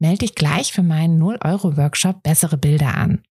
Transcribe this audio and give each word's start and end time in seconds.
Melde 0.00 0.18
dich 0.18 0.34
gleich 0.34 0.72
für 0.72 0.82
meinen 0.82 1.22
0-Euro-Workshop 1.22 2.22
Bessere 2.22 2.56
Bilder 2.56 2.96
an. 2.96 3.22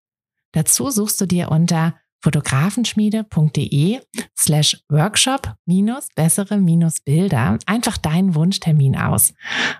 Dazu 0.52 0.90
suchst 0.90 1.20
du 1.20 1.26
dir 1.26 1.50
unter 1.50 1.94
fotografenschmiede.de 2.22 4.00
slash 4.38 4.82
workshop 4.88 5.54
minus 5.66 6.08
bessere 6.14 6.58
minus 6.58 7.00
Bilder 7.00 7.58
einfach 7.66 7.96
deinen 7.96 8.34
Wunschtermin 8.34 8.96
aus. 8.96 9.34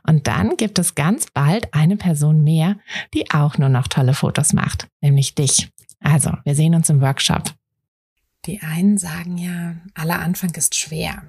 Und 0.07 0.27
dann 0.27 0.57
gibt 0.57 0.79
es 0.79 0.95
ganz 0.95 1.27
bald 1.33 1.73
eine 1.75 1.97
Person 1.97 2.43
mehr, 2.43 2.77
die 3.15 3.30
auch 3.30 3.59
nur 3.59 3.69
noch 3.69 3.88
tolle 3.88 4.15
Fotos 4.15 4.52
macht, 4.52 4.88
nämlich 5.01 5.35
dich. 5.35 5.71
Also, 6.01 6.33
wir 6.45 6.55
sehen 6.55 6.75
uns 6.75 6.88
im 6.88 7.01
Workshop. 7.01 7.52
Die 8.47 8.61
einen 8.63 8.97
sagen 8.97 9.37
ja, 9.37 9.77
aller 9.95 10.21
Anfang 10.21 10.55
ist 10.55 10.75
schwer. 10.75 11.25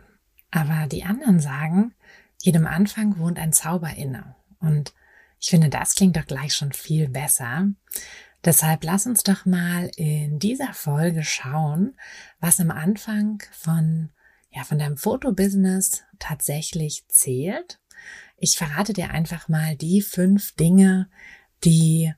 Aber 0.50 0.88
die 0.88 1.04
anderen 1.04 1.40
sagen, 1.40 1.94
jedem 2.42 2.66
Anfang 2.66 3.18
wohnt 3.20 3.38
ein 3.38 3.54
Zauber 3.54 3.94
inne. 3.96 4.36
Und 4.60 4.94
ich 5.42 5.50
finde, 5.50 5.70
das 5.70 5.96
klingt 5.96 6.16
doch 6.16 6.28
gleich 6.28 6.54
schon 6.54 6.72
viel 6.72 7.10
besser. 7.10 7.68
Deshalb 8.46 8.84
lass 8.84 9.08
uns 9.08 9.24
doch 9.24 9.46
mal 9.46 9.92
in 9.98 10.40
dieser 10.40 10.74
Folge 10.74 11.24
schauen, 11.24 11.98
was 12.40 12.60
am 12.60 12.70
Anfang 12.72 13.42
von, 13.52 14.12
ja, 14.52 14.64
von 14.64 14.78
deinem 14.78 14.98
Fotobusiness 14.98 16.04
tatsächlich 16.20 17.06
zählt. 17.08 17.80
Ich 18.38 18.56
verrate 18.56 18.94
dir 18.94 19.12
einfach 19.12 19.48
mal 19.48 19.76
die 19.76 20.02
fünf 20.02 20.56
Dinge, 20.56 21.10
die 21.64 22.14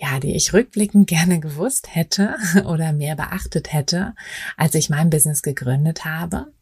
ja, 0.00 0.20
die 0.20 0.36
ich 0.36 0.52
rückblickend 0.52 1.08
gerne 1.08 1.40
gewusst 1.40 1.94
hätte 1.94 2.36
oder 2.66 2.92
mehr 2.92 3.16
beachtet 3.16 3.72
hätte, 3.72 4.14
als 4.56 4.76
ich 4.76 4.88
mein 4.88 5.10
Business 5.10 5.42
gegründet 5.42 6.04
habe 6.04 6.52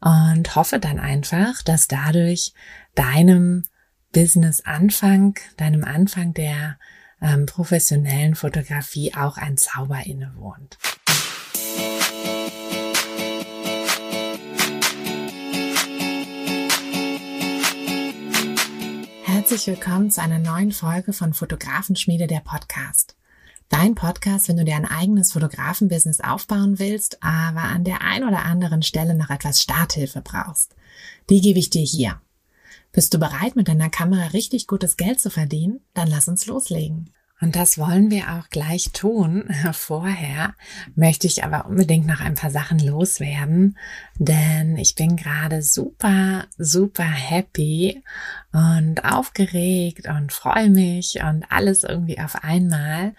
und 0.00 0.56
hoffe 0.56 0.78
dann 0.78 0.98
einfach, 0.98 1.62
dass 1.62 1.88
dadurch 1.88 2.54
deinem 2.94 3.64
Business 4.12 4.62
Anfang, 4.62 5.38
deinem 5.58 5.84
Anfang 5.84 6.32
der 6.32 6.78
ähm, 7.20 7.44
professionellen 7.44 8.34
Fotografie 8.34 9.12
auch 9.14 9.36
ein 9.36 9.58
Zauber 9.58 10.06
innewohnt. 10.06 10.78
Herzlich 19.24 19.66
willkommen 19.66 20.10
zu 20.10 20.22
einer 20.22 20.38
neuen 20.38 20.72
Folge 20.72 21.12
von 21.12 21.34
Fotografenschmiede 21.34 22.26
der 22.26 22.40
Podcast. 22.40 23.14
Dein 23.68 23.94
Podcast, 23.94 24.48
wenn 24.48 24.56
du 24.56 24.64
dir 24.64 24.76
ein 24.76 24.86
eigenes 24.86 25.32
Fotografenbusiness 25.32 26.22
aufbauen 26.22 26.78
willst, 26.78 27.22
aber 27.22 27.64
an 27.64 27.84
der 27.84 28.00
ein 28.00 28.24
oder 28.24 28.46
anderen 28.46 28.82
Stelle 28.82 29.14
noch 29.14 29.28
etwas 29.28 29.60
Starthilfe 29.60 30.22
brauchst. 30.22 30.74
Die 31.28 31.42
gebe 31.42 31.58
ich 31.58 31.68
dir 31.68 31.84
hier. 31.84 32.22
Bist 32.92 33.12
du 33.12 33.18
bereit, 33.18 33.54
mit 33.54 33.68
deiner 33.68 33.90
Kamera 33.90 34.28
richtig 34.28 34.66
gutes 34.66 34.96
Geld 34.96 35.20
zu 35.20 35.30
verdienen? 35.30 35.80
Dann 35.94 36.08
lass 36.08 36.28
uns 36.28 36.46
loslegen. 36.46 37.12
Und 37.40 37.54
das 37.54 37.78
wollen 37.78 38.10
wir 38.10 38.32
auch 38.32 38.48
gleich 38.50 38.90
tun. 38.92 39.48
Vorher 39.72 40.54
möchte 40.96 41.26
ich 41.26 41.44
aber 41.44 41.66
unbedingt 41.66 42.06
noch 42.06 42.20
ein 42.20 42.34
paar 42.34 42.50
Sachen 42.50 42.80
loswerden, 42.80 43.78
denn 44.16 44.76
ich 44.76 44.96
bin 44.96 45.16
gerade 45.16 45.62
super, 45.62 46.46
super 46.56 47.04
happy 47.04 48.02
und 48.50 49.04
aufgeregt 49.04 50.08
und 50.08 50.32
freue 50.32 50.70
mich 50.70 51.20
und 51.22 51.44
alles 51.50 51.84
irgendwie 51.84 52.18
auf 52.18 52.42
einmal, 52.42 53.14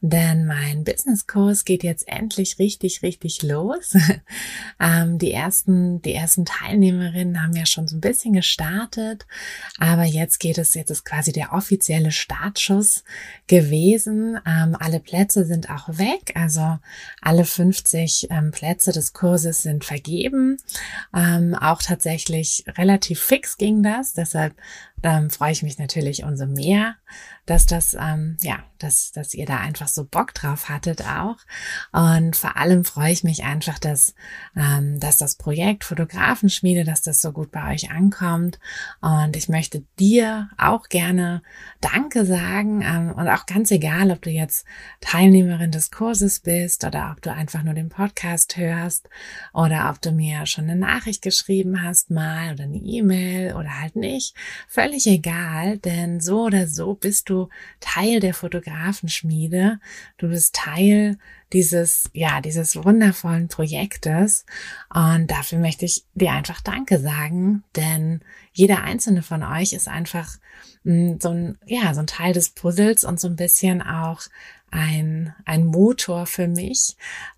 denn 0.00 0.44
mein 0.44 0.84
Businesskurs 0.84 1.64
geht 1.64 1.82
jetzt 1.82 2.06
endlich 2.08 2.58
richtig, 2.58 3.02
richtig 3.02 3.42
los. 3.42 3.96
ähm, 4.80 5.18
die 5.18 5.32
ersten, 5.32 6.02
die 6.02 6.12
ersten 6.12 6.44
Teilnehmerinnen 6.44 7.40
haben 7.40 7.56
ja 7.56 7.64
schon 7.64 7.88
so 7.88 7.96
ein 7.96 8.00
bisschen 8.00 8.34
gestartet, 8.34 9.26
aber 9.78 10.04
jetzt 10.04 10.40
geht 10.40 10.58
es, 10.58 10.74
jetzt 10.74 10.90
ist 10.90 11.04
quasi 11.04 11.32
der 11.32 11.52
offizielle 11.52 12.12
Startschuss 12.12 13.04
gewesen. 13.46 13.61
Ähm, 14.46 14.76
alle 14.78 15.00
Plätze 15.00 15.44
sind 15.44 15.70
auch 15.70 15.88
weg, 15.88 16.32
also 16.34 16.78
alle 17.20 17.44
50 17.44 18.28
ähm, 18.30 18.50
Plätze 18.50 18.92
des 18.92 19.12
Kurses 19.12 19.62
sind 19.62 19.84
vergeben. 19.84 20.58
Ähm, 21.14 21.54
auch 21.54 21.82
tatsächlich 21.82 22.64
relativ 22.76 23.20
fix 23.20 23.56
ging 23.56 23.82
das, 23.82 24.12
deshalb 24.12 24.54
ähm, 25.02 25.30
freue 25.30 25.52
ich 25.52 25.62
mich 25.62 25.78
natürlich 25.78 26.24
umso 26.24 26.46
mehr, 26.46 26.96
dass 27.46 27.66
das, 27.66 27.94
ähm, 27.94 28.36
ja, 28.40 28.62
dass, 28.78 29.12
dass 29.12 29.34
ihr 29.34 29.46
da 29.46 29.58
einfach 29.58 29.88
so 29.88 30.04
Bock 30.04 30.32
drauf 30.32 30.68
hattet 30.68 31.02
auch. 31.02 31.36
Und 31.92 32.36
vor 32.36 32.56
allem 32.56 32.84
freue 32.84 33.12
ich 33.12 33.24
mich 33.24 33.44
einfach, 33.44 33.78
dass, 33.78 34.14
ähm, 34.56 35.00
dass 35.00 35.16
das 35.16 35.36
Projekt 35.36 35.84
Fotografenschmiede, 35.84 36.84
dass 36.84 37.02
das 37.02 37.20
so 37.20 37.32
gut 37.32 37.50
bei 37.50 37.74
euch 37.74 37.90
ankommt. 37.90 38.60
Und 39.00 39.36
ich 39.36 39.48
möchte 39.48 39.84
dir 39.98 40.50
auch 40.56 40.88
gerne 40.88 41.42
Danke 41.80 42.24
sagen. 42.24 42.82
Ähm, 42.82 43.12
und 43.12 43.28
auch 43.28 43.46
ganz 43.46 43.70
egal, 43.70 44.10
ob 44.10 44.22
du 44.22 44.30
jetzt 44.30 44.64
Teilnehmerin 45.00 45.72
des 45.72 45.90
Kurses 45.90 46.40
bist 46.40 46.84
oder 46.84 47.12
ob 47.12 47.22
du 47.22 47.32
einfach 47.32 47.62
nur 47.64 47.74
den 47.74 47.88
Podcast 47.88 48.56
hörst 48.56 49.08
oder 49.52 49.90
ob 49.90 50.00
du 50.00 50.12
mir 50.12 50.46
schon 50.46 50.64
eine 50.64 50.76
Nachricht 50.76 51.22
geschrieben 51.22 51.82
hast 51.82 52.10
mal 52.10 52.52
oder 52.54 52.64
eine 52.64 52.78
E-Mail 52.78 53.54
oder 53.54 53.80
halt 53.80 53.96
nicht. 53.96 54.36
Völlig 54.68 54.91
völlig 54.92 55.06
egal, 55.06 55.78
denn 55.78 56.20
so 56.20 56.42
oder 56.42 56.68
so 56.68 56.92
bist 56.94 57.30
du 57.30 57.48
Teil 57.80 58.20
der 58.20 58.34
Fotografenschmiede. 58.34 59.80
Du 60.18 60.28
bist 60.28 60.54
Teil 60.54 61.16
dieses, 61.54 62.10
ja, 62.12 62.42
dieses 62.42 62.76
wundervollen 62.76 63.48
Projektes. 63.48 64.44
Und 64.92 65.30
dafür 65.30 65.58
möchte 65.58 65.86
ich 65.86 66.04
dir 66.14 66.32
einfach 66.32 66.60
Danke 66.60 66.98
sagen, 66.98 67.64
denn 67.74 68.20
jeder 68.52 68.82
einzelne 68.82 69.22
von 69.22 69.42
euch 69.42 69.72
ist 69.72 69.88
einfach 69.88 70.36
mh, 70.84 70.94
hm, 71.12 71.20
so 71.20 71.30
ein, 71.30 71.58
ja, 71.64 71.94
so 71.94 72.00
ein 72.00 72.06
Teil 72.06 72.34
des 72.34 72.50
Puzzles 72.50 73.04
und 73.04 73.18
so 73.18 73.28
ein 73.28 73.36
bisschen 73.36 73.80
auch 73.80 74.20
ein, 74.70 75.34
ein 75.46 75.64
Motor 75.64 76.26
für 76.26 76.48
mich, 76.48 76.96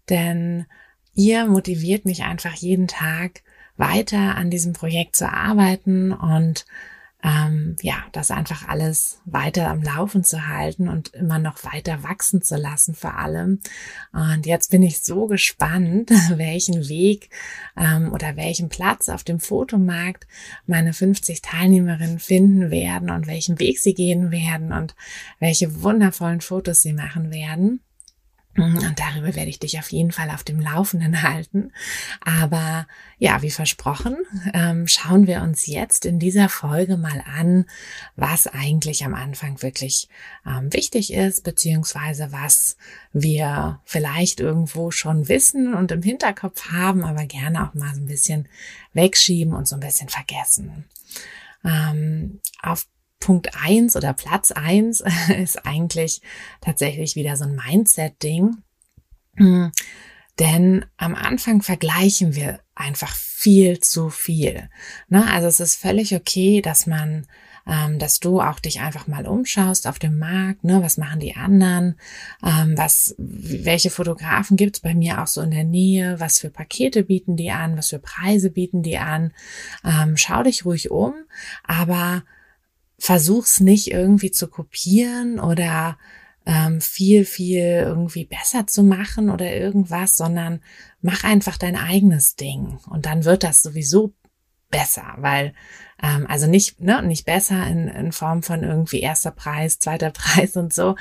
denn 0.09 0.67
ihr 1.15 1.47
motiviert 1.47 2.05
mich 2.05 2.25
einfach 2.25 2.55
jeden 2.55 2.89
Tag 2.89 3.43
weiter 3.77 4.37
an 4.37 4.51
diesem 4.51 4.73
Projekt 4.73 5.15
zu 5.15 5.33
arbeiten 5.33 6.13
und 6.13 6.65
ähm, 7.25 7.77
ja, 7.81 8.05
das 8.13 8.31
einfach 8.31 8.69
alles 8.69 9.21
weiter 9.25 9.71
am 9.71 9.83
Laufen 9.83 10.25
zu 10.25 10.47
halten 10.47 10.89
und 10.89 11.15
immer 11.15 11.39
noch 11.39 11.65
weiter 11.65 12.03
wachsen 12.03 12.43
zu 12.43 12.57
lassen 12.57 12.95
vor 12.95 13.19
allem. 13.19 13.61
Und 14.13 14.45
jetzt 14.45 14.71
bin 14.71 14.83
ich 14.83 15.01
so 15.01 15.27
gespannt, 15.27 16.11
welchen 16.37 16.87
Weg 16.89 17.31
ähm, 17.79 18.13
oder 18.13 18.37
welchen 18.37 18.69
Platz 18.69 19.09
auf 19.09 19.25
dem 19.25 19.41
Fotomarkt 19.41 20.27
meine 20.67 20.93
50 20.93 21.41
Teilnehmerinnen 21.41 22.19
finden 22.19 22.71
werden 22.71 23.09
und 23.09 23.27
welchen 23.27 23.59
Weg 23.59 23.79
sie 23.79 23.95
gehen 23.95 24.31
werden 24.31 24.73
und 24.73 24.95
welche 25.39 25.83
wundervollen 25.83 26.43
Fotos 26.43 26.83
sie 26.83 26.93
machen 26.93 27.33
werden. 27.33 27.81
Mhm, 28.57 28.79
und 28.79 29.01
darüber 29.01 29.35
werde 29.35 29.51
ich 29.51 29.59
dich 29.59 29.79
auf 29.79 29.91
jeden 29.91 30.13
Fall 30.13 30.31
auf 30.31 30.45
dem 30.45 30.61
Laufenden 30.61 31.23
halten. 31.23 31.73
Aber 32.25 32.87
ja, 33.19 33.43
wie 33.43 33.51
versprochen, 33.51 34.17
ähm, 34.53 34.87
schauen 34.87 35.27
wir 35.27 35.43
uns 35.43 35.67
jetzt 35.67 36.07
in 36.07 36.19
dieser 36.19 36.49
Folge 36.49 36.97
mal 36.97 37.23
an, 37.27 37.67
was 38.17 38.47
eigentlich 38.47 39.05
am 39.05 39.15
Anfang 39.15 39.61
wirklich 39.63 40.09
ähm, 40.47 40.73
wichtig 40.73 41.13
ist, 41.13 41.43
beziehungsweise 41.43 42.31
was 42.31 42.77
wir 43.13 43.81
vielleicht 43.85 44.39
irgendwo 44.41 44.91
schon 44.93 45.29
wissen 45.29 45.75
und 45.75 45.91
im 45.91 46.03
Hinterkopf 46.03 46.71
haben, 46.71 47.05
aber 47.05 47.27
gerne 47.27 47.69
auch 47.69 47.75
mal 47.75 47.95
so 47.95 48.01
ein 48.01 48.07
bisschen 48.07 48.49
wegschieben 48.93 49.53
und 49.55 49.67
so 49.67 49.77
ein 49.77 49.81
bisschen 49.81 50.09
vergessen. 50.09 50.85
Ähm, 51.65 52.41
auf 52.63 52.87
Punkt 53.25 53.57
eins 53.59 53.97
oder 53.97 54.13
Platz 54.13 54.53
eins 54.53 55.03
ist 55.39 55.65
eigentlich 55.65 56.21
tatsächlich 56.61 57.17
wieder 57.17 57.39
so 57.39 57.45
ein 57.45 57.57
Mindset-Ding. 57.57 58.59
Hm, 59.37 59.73
denn 60.39 60.85
am 60.99 61.15
Anfang 61.15 61.63
vergleichen 61.63 62.35
wir 62.35 62.61
einfach 62.75 63.15
viel 63.15 63.81
zu 63.81 64.11
viel. 64.11 64.69
Ne? 65.09 65.27
Also 65.33 65.47
es 65.47 65.59
ist 65.59 65.77
völlig 65.77 66.15
okay, 66.15 66.61
dass 66.61 66.87
man, 66.87 67.27
ähm, 67.67 67.99
dass 67.99 68.21
du 68.21 68.43
auch 68.43 68.61
dich 68.61 68.81
einfach 68.81 69.07
mal 69.07 69.27
umschaust 69.27 69.87
auf 69.87 69.99
dem 69.99 70.19
Markt, 70.19 70.63
ne? 70.63 70.83
was 70.83 70.99
machen 70.99 71.21
die 71.21 71.35
anderen, 71.35 71.99
ähm, 72.45 72.77
was, 72.77 73.15
welche 73.17 73.89
Fotografen 73.89 74.59
gibt's 74.59 74.81
bei 74.81 74.95
mir 74.95 75.23
auch 75.23 75.29
so 75.29 75.41
in 75.41 75.51
der 75.51 75.65
Nähe, 75.65 76.21
was 76.21 76.41
für 76.41 76.51
Pakete 76.51 77.05
bieten 77.05 77.37
die 77.37 77.53
an, 77.53 77.79
was 77.79 77.89
für 77.89 78.01
Preise 78.01 78.51
bieten 78.51 78.83
die 78.83 78.99
an. 78.99 79.33
Ähm, 79.83 80.19
schau 80.19 80.43
dich 80.43 80.67
ruhig 80.67 80.91
um, 80.91 81.15
aber 81.63 82.23
versuch's 83.05 83.61
nicht 83.61 83.91
irgendwie 83.91 84.31
zu 84.31 84.49
kopieren 84.49 85.39
oder 85.39 85.99
ähm, 86.47 86.81
viel, 86.81 87.27
viel 87.27 87.83
irgendwie 87.85 88.25
besser 88.25 88.67
zu 88.67 88.83
machen 88.83 89.29
oder 89.29 89.55
irgendwas, 89.55 90.17
sondern 90.17 90.63
mach 91.03 91.23
einfach 91.23 91.59
dein 91.59 91.77
eigenes 91.77 92.37
Ding. 92.37 92.79
Und 92.89 93.05
dann 93.05 93.27
wird 93.27 93.45
das 93.45 93.61
sowieso 93.61 94.15
besser, 94.71 95.17
weil 95.19 95.53
ähm, 96.03 96.27
also 96.29 96.47
nicht 96.47 96.81
ne, 96.81 97.03
nicht 97.03 97.25
besser 97.25 97.67
in, 97.67 97.89
in 97.89 98.13
Form 98.13 98.43
von 98.43 98.63
irgendwie 98.63 99.01
erster 99.01 99.31
Preis, 99.31 99.79
zweiter 99.79 100.11
Preis 100.13 100.57
und 100.57 100.73
so, 100.73 100.97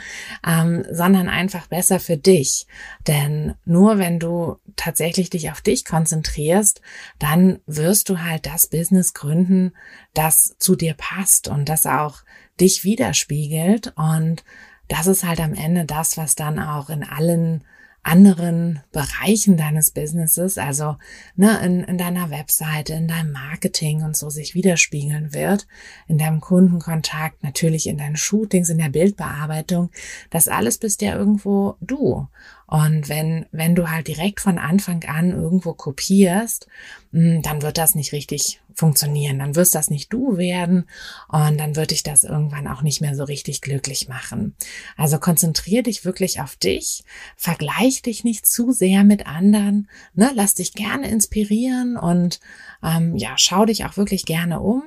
ähm, 0.45 0.86
sondern 0.92 1.30
einfach 1.30 1.68
besser 1.68 2.00
für 2.00 2.18
dich. 2.18 2.68
Denn 3.07 3.56
nur 3.66 3.98
wenn 3.98 4.19
du 4.19 4.57
tatsächlich 4.75 5.30
dich 5.30 5.51
auf 5.51 5.62
dich 5.62 5.86
konzentrierst, 5.86 6.81
dann 7.19 7.60
wirst 7.66 8.10
du 8.10 8.19
halt 8.19 8.45
das 8.45 8.68
Business 8.68 9.13
gründen, 9.13 9.74
das 10.13 10.56
zu 10.60 10.75
dir 10.75 10.94
passt 10.94 11.48
und 11.48 11.69
das 11.69 11.86
auch 11.86 12.19
dich 12.60 12.84
widerspiegelt 12.84 13.94
und 13.95 14.44
das 14.88 15.07
ist 15.07 15.24
halt 15.24 15.40
am 15.40 15.54
Ende 15.54 15.86
das, 15.86 16.18
was 16.18 16.36
dann 16.36 16.60
auch 16.60 16.90
in 16.90 17.04
allen 17.04 17.63
anderen 18.03 18.81
Bereichen 18.91 19.55
deines 19.55 19.91
Businesses, 19.91 20.57
also 20.57 20.97
ne, 21.35 21.59
in, 21.63 21.83
in 21.83 21.97
deiner 21.97 22.29
Webseite, 22.29 22.94
in 22.94 23.07
deinem 23.07 23.31
Marketing 23.31 24.03
und 24.03 24.17
so 24.17 24.29
sich 24.29 24.55
widerspiegeln 24.55 25.33
wird, 25.33 25.67
in 26.07 26.17
deinem 26.17 26.41
Kundenkontakt, 26.41 27.44
natürlich 27.44 27.88
in 27.88 27.97
deinen 27.97 28.17
Shootings, 28.17 28.69
in 28.69 28.77
der 28.77 28.89
Bildbearbeitung. 28.89 29.89
Das 30.29 30.50
alles 30.50 30.77
bist 30.77 31.01
ja 31.01 31.15
irgendwo 31.15 31.75
du. 31.79 32.27
Und 32.67 33.07
wenn, 33.07 33.45
wenn 33.51 33.75
du 33.75 33.89
halt 33.89 34.07
direkt 34.07 34.41
von 34.41 34.57
Anfang 34.57 35.03
an 35.06 35.31
irgendwo 35.31 35.73
kopierst, 35.73 36.67
hm, 37.11 37.41
dann 37.41 37.61
wird 37.61 37.77
das 37.77 37.95
nicht 37.95 38.11
richtig 38.11 38.61
funktionieren. 38.75 39.39
Dann 39.39 39.55
wirst 39.55 39.75
das 39.75 39.89
nicht 39.89 40.11
du 40.11 40.37
werden 40.37 40.85
und 41.27 41.57
dann 41.59 41.75
wird 41.75 41.91
dich 41.91 42.03
das 42.03 42.23
irgendwann 42.23 42.67
auch 42.67 42.81
nicht 42.81 43.01
mehr 43.01 43.15
so 43.15 43.23
richtig 43.23 43.61
glücklich 43.61 44.07
machen. 44.07 44.55
Also 44.97 45.19
konzentrier 45.19 45.83
dich 45.83 46.05
wirklich 46.05 46.41
auf 46.41 46.55
dich, 46.55 47.03
vergleich 47.35 48.01
dich 48.01 48.23
nicht 48.23 48.45
zu 48.45 48.71
sehr 48.71 49.03
mit 49.03 49.27
anderen, 49.27 49.89
ne? 50.13 50.31
lass 50.35 50.55
dich 50.55 50.73
gerne 50.73 51.09
inspirieren 51.09 51.97
und 51.97 52.39
ähm, 52.83 53.15
ja, 53.15 53.33
schau 53.37 53.65
dich 53.65 53.85
auch 53.85 53.97
wirklich 53.97 54.25
gerne 54.25 54.59
um. 54.59 54.83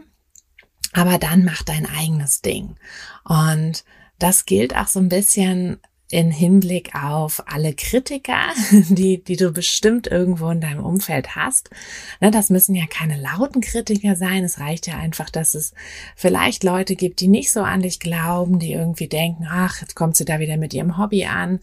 Aber 0.92 1.18
dann 1.18 1.44
mach 1.44 1.62
dein 1.62 1.86
eigenes 1.86 2.40
Ding. 2.40 2.76
Und 3.24 3.84
das 4.18 4.46
gilt 4.46 4.74
auch 4.74 4.88
so 4.88 4.98
ein 4.98 5.10
bisschen 5.10 5.78
in 6.10 6.30
Hinblick 6.30 6.94
auf 6.94 7.42
alle 7.46 7.74
Kritiker, 7.74 8.50
die, 8.70 9.22
die 9.22 9.36
du 9.36 9.50
bestimmt 9.50 10.06
irgendwo 10.06 10.50
in 10.50 10.60
deinem 10.60 10.84
Umfeld 10.84 11.34
hast. 11.34 11.70
Ne, 12.20 12.30
das 12.30 12.50
müssen 12.50 12.74
ja 12.74 12.86
keine 12.86 13.20
lauten 13.20 13.60
Kritiker 13.60 14.14
sein. 14.14 14.44
Es 14.44 14.60
reicht 14.60 14.86
ja 14.86 14.96
einfach, 14.98 15.30
dass 15.30 15.54
es 15.54 15.72
vielleicht 16.14 16.62
Leute 16.62 16.94
gibt, 16.94 17.20
die 17.20 17.28
nicht 17.28 17.52
so 17.52 17.62
an 17.62 17.82
dich 17.82 17.98
glauben, 17.98 18.58
die 18.58 18.72
irgendwie 18.72 19.08
denken, 19.08 19.46
ach, 19.50 19.80
jetzt 19.80 19.96
kommt 19.96 20.16
sie 20.16 20.24
da 20.24 20.38
wieder 20.38 20.56
mit 20.56 20.74
ihrem 20.74 20.96
Hobby 20.96 21.24
an. 21.24 21.58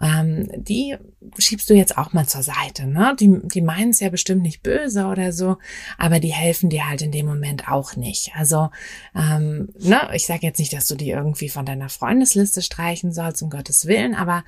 Ähm, 0.00 0.50
die 0.54 0.96
schiebst 1.38 1.68
du 1.68 1.74
jetzt 1.74 1.98
auch 1.98 2.12
mal 2.12 2.26
zur 2.26 2.42
Seite. 2.42 2.86
Ne? 2.86 3.16
Die, 3.18 3.40
die 3.42 3.60
meinen 3.60 3.90
es 3.90 4.00
ja 4.00 4.08
bestimmt 4.08 4.42
nicht 4.42 4.62
böse 4.62 5.06
oder 5.06 5.32
so, 5.32 5.58
aber 5.96 6.20
die 6.20 6.32
helfen 6.32 6.70
dir 6.70 6.88
halt 6.88 7.02
in 7.02 7.12
dem 7.12 7.26
Moment 7.26 7.68
auch 7.68 7.96
nicht. 7.96 8.32
Also, 8.36 8.70
ähm, 9.14 9.68
ne, 9.78 10.08
ich 10.14 10.26
sage 10.26 10.46
jetzt 10.46 10.58
nicht, 10.58 10.72
dass 10.72 10.86
du 10.86 10.94
die 10.94 11.10
irgendwie 11.10 11.48
von 11.48 11.66
deiner 11.66 11.88
Freundesliste 11.88 12.62
streichen 12.62 13.12
sollst, 13.12 13.42
um 13.42 13.50
Gottes 13.50 13.86
Willen, 13.86 14.14
aber 14.14 14.44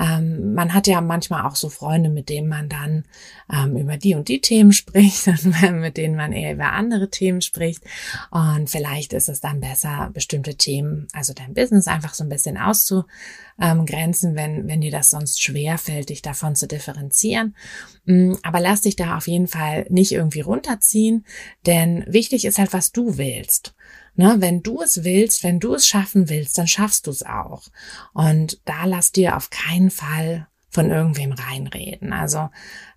ähm, 0.00 0.54
man 0.54 0.74
hat 0.74 0.86
ja 0.86 1.00
manchmal 1.00 1.44
auch 1.46 1.56
so 1.56 1.68
Freunde, 1.68 2.08
mit 2.08 2.28
denen 2.28 2.48
man 2.48 2.68
dann 2.68 3.04
ähm, 3.52 3.76
über 3.76 3.96
die 3.96 4.14
und 4.14 4.28
die 4.28 4.40
Themen 4.40 4.72
spricht 4.72 5.26
mit 5.72 5.96
denen 5.96 6.16
man 6.16 6.32
eher 6.32 6.52
über 6.52 6.72
andere 6.72 7.10
Themen 7.10 7.40
spricht. 7.40 7.82
Und 8.30 8.70
vielleicht 8.70 9.12
ist 9.12 9.28
es 9.28 9.40
dann 9.40 9.60
besser, 9.60 10.10
bestimmte 10.12 10.54
Themen, 10.54 11.08
also 11.12 11.32
dein 11.32 11.54
Business 11.54 11.86
einfach 11.86 12.14
so 12.14 12.24
ein 12.24 12.28
bisschen 12.28 12.56
auszugrenzen, 12.56 14.34
wenn, 14.34 14.68
wenn 14.68 14.80
dir 14.80 14.90
das 14.90 15.10
sonst 15.10 15.42
schwer 15.42 15.78
fällt, 15.78 16.10
dich 16.12 16.22
davon 16.22 16.54
zu 16.54 16.66
differenzieren. 16.66 17.56
Mm, 18.04 18.34
aber 18.42 18.60
lass 18.60 18.82
dich 18.82 18.96
da 18.96 19.16
auf 19.16 19.26
jeden 19.26 19.48
Fall 19.48 19.86
nicht 19.88 20.12
irgendwie 20.12 20.42
runterziehen, 20.42 21.26
denn 21.66 22.04
wichtig 22.06 22.44
ist 22.44 22.58
halt, 22.58 22.72
was 22.72 22.92
du 22.92 23.18
willst. 23.18 23.74
Ne, 24.14 24.36
wenn 24.38 24.62
du 24.62 24.82
es 24.82 25.04
willst, 25.04 25.42
wenn 25.42 25.58
du 25.58 25.74
es 25.74 25.88
schaffen 25.88 26.28
willst, 26.28 26.58
dann 26.58 26.66
schaffst 26.66 27.06
du 27.06 27.10
es 27.10 27.24
auch. 27.24 27.68
Und 28.12 28.60
da 28.66 28.84
lass 28.84 29.10
dir 29.10 29.36
auf 29.36 29.48
keinen 29.48 29.90
Fall 29.90 30.48
von 30.72 30.90
irgendwem 30.90 31.32
reinreden. 31.32 32.12
Also 32.12 32.48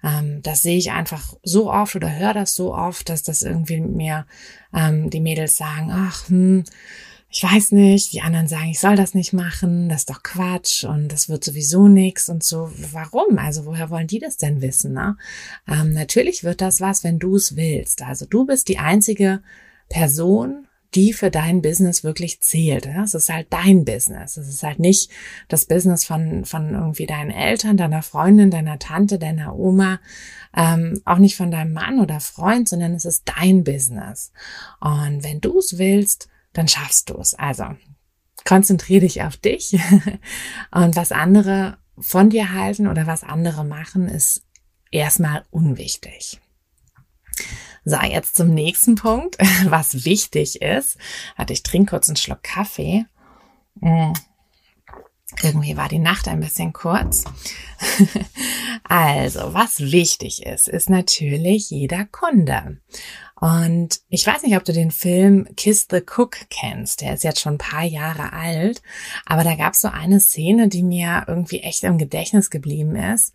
ähm, 0.04 0.42
das 0.42 0.62
sehe 0.62 0.78
ich 0.78 0.92
einfach 0.92 1.34
so 1.44 1.72
oft 1.72 1.96
oder 1.96 2.18
höre 2.18 2.34
das 2.34 2.56
so 2.56 2.74
oft, 2.74 3.10
dass 3.10 3.24
das 3.24 3.44
irgendwie 3.44 3.82
mir 3.82 4.26
ähm, 4.74 5.10
die 5.10 5.20
Mädels 5.20 5.58
sagen, 5.58 5.92
ach, 5.92 6.28
hm, 6.30 6.64
ich 7.36 7.44
weiß 7.44 7.74
nicht, 7.74 8.14
die 8.14 8.22
anderen 8.22 8.48
sagen, 8.48 8.70
ich 8.70 8.80
soll 8.80 8.96
das 8.96 9.14
nicht 9.14 9.34
machen, 9.34 9.90
das 9.90 10.00
ist 10.00 10.10
doch 10.10 10.24
Quatsch 10.24 10.86
und 10.86 11.10
das 11.12 11.28
wird 11.28 11.44
sowieso 11.44 11.90
nix 11.90 12.30
und 12.30 12.44
so. 12.44 12.72
Warum? 12.94 13.38
Also 13.38 13.66
woher 13.66 13.90
wollen 13.90 14.08
die 14.08 14.20
das 14.20 14.38
denn 14.38 14.62
wissen? 14.62 14.94
Ne? 14.94 15.18
Ähm, 15.68 15.92
natürlich 15.92 16.46
wird 16.46 16.62
das 16.62 16.80
was, 16.80 17.04
wenn 17.04 17.20
du 17.20 17.36
es 17.36 17.58
willst. 17.58 18.04
Also 18.04 18.26
du 18.26 18.46
bist 18.46 18.70
die 18.70 18.78
einzige 18.78 19.42
Person, 19.90 20.68
die 20.94 21.12
für 21.12 21.30
dein 21.30 21.62
Business 21.62 22.06
wirklich 22.06 22.40
zählt. 22.40 22.86
Es 23.04 23.14
ist 23.14 23.28
halt 23.28 23.48
dein 23.50 23.84
Business. 23.84 24.38
Es 24.38 24.48
ist 24.48 24.64
halt 24.64 24.80
nicht 24.80 25.12
das 25.50 25.66
Business 25.66 26.06
von, 26.06 26.46
von 26.46 26.74
irgendwie 26.74 27.06
deinen 27.06 27.32
Eltern, 27.32 27.76
deiner 27.76 28.02
Freundin, 28.02 28.50
deiner 28.50 28.80
Tante, 28.80 29.20
deiner 29.20 29.58
Oma, 29.58 30.00
ähm, 30.56 31.02
auch 31.04 31.18
nicht 31.18 31.36
von 31.36 31.52
deinem 31.52 31.74
Mann 31.74 32.00
oder 32.00 32.22
Freund, 32.22 32.70
sondern 32.70 32.94
es 32.94 33.04
ist 33.04 33.24
dein 33.26 33.66
Business. 33.66 34.32
Und 34.80 35.22
wenn 35.26 35.42
du 35.42 35.60
es 35.60 35.78
willst, 35.78 36.30
dann 36.56 36.68
schaffst 36.68 37.10
du 37.10 37.18
es. 37.20 37.36
Also 37.36 37.66
konzentriere 38.46 39.02
dich 39.02 39.22
auf 39.22 39.38
dich 39.38 39.74
und 40.72 40.96
was 40.96 41.12
andere 41.12 41.78
von 41.98 42.30
dir 42.30 42.54
halten 42.54 42.88
oder 42.88 43.08
was 43.08 43.24
andere 43.24 43.64
machen, 43.64 44.08
ist 44.08 44.44
erstmal 44.92 45.46
unwichtig. 45.52 46.40
So, 47.84 47.98
jetzt 47.98 48.36
zum 48.36 48.54
nächsten 48.54 48.96
Punkt, 48.96 49.38
was 49.66 50.06
wichtig 50.06 50.62
ist. 50.62 50.98
Warte, 51.38 51.54
ich 51.54 51.64
trinke 51.64 51.92
kurz 51.92 52.08
einen 52.08 52.18
Schluck 52.18 52.42
Kaffee. 52.42 53.06
Irgendwie 55.44 55.78
war 55.78 55.90
die 55.90 56.00
Nacht 56.00 56.28
ein 56.28 56.40
bisschen 56.40 56.74
kurz. 56.74 57.24
also, 58.84 59.54
was 59.54 59.80
wichtig 59.80 60.46
ist, 60.46 60.68
ist 60.68 60.90
natürlich 60.90 61.70
jeder 61.70 62.06
Kunde. 62.06 62.78
Und 63.36 64.00
ich 64.10 64.26
weiß 64.26 64.44
nicht, 64.44 64.56
ob 64.56 64.64
du 64.64 64.72
den 64.72 64.92
Film 64.92 65.48
Kiss 65.58 65.88
the 65.92 66.02
Cook 66.02 66.38
kennst. 66.50 67.02
Der 67.02 67.14
ist 67.14 67.24
jetzt 67.24 67.42
schon 67.42 67.56
ein 67.56 67.60
paar 67.60 67.84
Jahre 67.84 68.34
alt. 68.34 68.82
Aber 69.26 69.44
da 69.44 69.56
gab 69.56 69.74
es 69.74 69.82
so 69.82 69.90
eine 69.90 70.20
Szene, 70.20 70.70
die 70.70 70.84
mir 70.84 71.26
irgendwie 71.28 71.60
echt 71.60 71.84
im 71.84 71.98
Gedächtnis 71.98 72.50
geblieben 72.50 72.96
ist. 72.96 73.34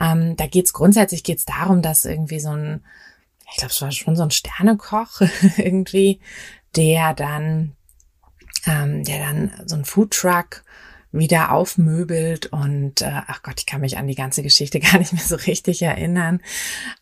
Ähm, 0.00 0.36
da 0.36 0.46
geht's 0.46 0.72
grundsätzlich 0.72 1.22
geht's 1.22 1.44
darum, 1.44 1.82
dass 1.82 2.04
irgendwie 2.04 2.40
so 2.40 2.50
ein 2.50 2.82
ich 3.52 3.58
glaube, 3.58 3.72
es 3.72 3.82
war 3.82 3.92
schon 3.92 4.16
so 4.16 4.22
ein 4.22 4.30
Sternekoch 4.30 5.20
irgendwie, 5.58 6.20
der 6.74 7.14
dann, 7.14 7.76
ähm, 8.66 9.04
der 9.04 9.18
dann 9.18 9.52
so 9.66 9.76
ein 9.76 9.84
Foodtruck 9.84 10.64
wieder 11.12 11.52
aufmöbelt 11.52 12.46
und 12.46 13.02
äh, 13.02 13.20
ach 13.26 13.42
Gott, 13.42 13.56
ich 13.58 13.66
kann 13.66 13.82
mich 13.82 13.98
an 13.98 14.06
die 14.06 14.14
ganze 14.14 14.42
Geschichte 14.42 14.80
gar 14.80 14.98
nicht 14.98 15.12
mehr 15.12 15.22
so 15.22 15.36
richtig 15.36 15.82
erinnern. 15.82 16.40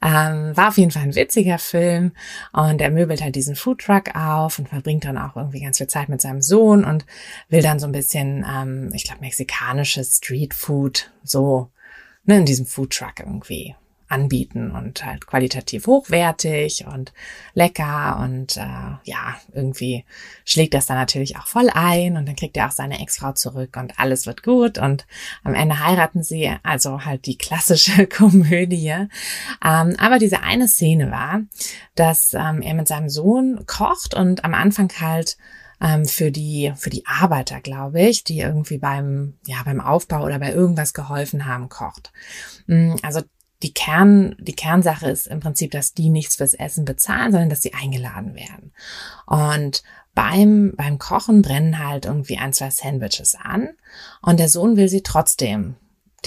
Ähm, 0.02 0.56
war 0.56 0.68
auf 0.68 0.78
jeden 0.78 0.90
Fall 0.90 1.02
ein 1.02 1.14
witziger 1.14 1.58
Film 1.58 2.12
und 2.52 2.80
er 2.80 2.90
möbelt 2.90 3.22
halt 3.22 3.36
diesen 3.36 3.56
Foodtruck 3.56 4.14
auf 4.14 4.58
und 4.58 4.68
verbringt 4.68 5.04
dann 5.04 5.16
auch 5.16 5.36
irgendwie 5.36 5.60
ganz 5.60 5.78
viel 5.78 5.86
Zeit 5.86 6.08
mit 6.08 6.20
seinem 6.20 6.42
Sohn 6.42 6.84
und 6.84 7.06
will 7.48 7.62
dann 7.62 7.78
so 7.78 7.86
ein 7.86 7.92
bisschen, 7.92 8.44
ähm, 8.48 8.90
ich 8.94 9.04
glaube, 9.04 9.20
mexikanisches 9.20 10.16
Streetfood 10.16 11.10
so 11.22 11.70
ne, 12.24 12.38
in 12.38 12.46
diesem 12.46 12.66
Foodtruck 12.66 13.20
irgendwie 13.20 13.76
anbieten 14.10 14.72
und 14.72 15.04
halt 15.04 15.26
qualitativ 15.26 15.86
hochwertig 15.86 16.84
und 16.86 17.12
lecker 17.54 18.18
und 18.22 18.56
äh, 18.56 18.60
ja, 19.04 19.36
irgendwie 19.52 20.04
schlägt 20.44 20.74
das 20.74 20.86
dann 20.86 20.96
natürlich 20.96 21.36
auch 21.36 21.46
voll 21.46 21.70
ein 21.72 22.16
und 22.16 22.26
dann 22.26 22.36
kriegt 22.36 22.56
er 22.56 22.66
auch 22.66 22.72
seine 22.72 23.00
Ex-Frau 23.00 23.32
zurück 23.32 23.76
und 23.76 23.98
alles 23.98 24.26
wird 24.26 24.42
gut 24.42 24.78
und 24.78 25.06
am 25.44 25.54
Ende 25.54 25.78
heiraten 25.78 26.22
sie, 26.22 26.52
also 26.62 27.04
halt 27.04 27.26
die 27.26 27.38
klassische 27.38 28.06
Komödie. 28.08 29.06
Ähm, 29.64 29.96
aber 29.98 30.18
diese 30.18 30.42
eine 30.42 30.66
Szene 30.66 31.10
war, 31.10 31.42
dass 31.94 32.34
ähm, 32.34 32.62
er 32.62 32.74
mit 32.74 32.88
seinem 32.88 33.08
Sohn 33.08 33.64
kocht 33.66 34.14
und 34.14 34.44
am 34.44 34.54
Anfang 34.54 34.90
halt 35.00 35.36
ähm, 35.80 36.04
für 36.04 36.30
die 36.30 36.72
für 36.76 36.90
die 36.90 37.06
Arbeiter, 37.06 37.60
glaube 37.60 38.02
ich, 38.02 38.24
die 38.24 38.40
irgendwie 38.40 38.78
beim 38.78 39.38
ja 39.46 39.62
beim 39.64 39.80
Aufbau 39.80 40.24
oder 40.24 40.38
bei 40.38 40.52
irgendwas 40.52 40.94
geholfen 40.94 41.46
haben, 41.46 41.68
kocht. 41.68 42.12
Mm, 42.66 42.96
also 43.02 43.22
die 43.62 43.74
Kern, 43.74 44.36
die 44.38 44.54
Kernsache 44.54 45.10
ist 45.10 45.26
im 45.26 45.40
Prinzip, 45.40 45.70
dass 45.70 45.92
die 45.92 46.08
nichts 46.08 46.36
fürs 46.36 46.54
Essen 46.54 46.84
bezahlen, 46.84 47.32
sondern 47.32 47.50
dass 47.50 47.62
sie 47.62 47.74
eingeladen 47.74 48.34
werden. 48.34 48.72
Und 49.26 49.82
beim, 50.14 50.74
beim 50.76 50.98
Kochen 50.98 51.42
brennen 51.42 51.78
halt 51.78 52.06
irgendwie 52.06 52.38
ein, 52.38 52.52
zwei 52.52 52.70
Sandwiches 52.70 53.34
an 53.34 53.70
und 54.22 54.40
der 54.40 54.48
Sohn 54.48 54.76
will 54.76 54.88
sie 54.88 55.02
trotzdem 55.02 55.76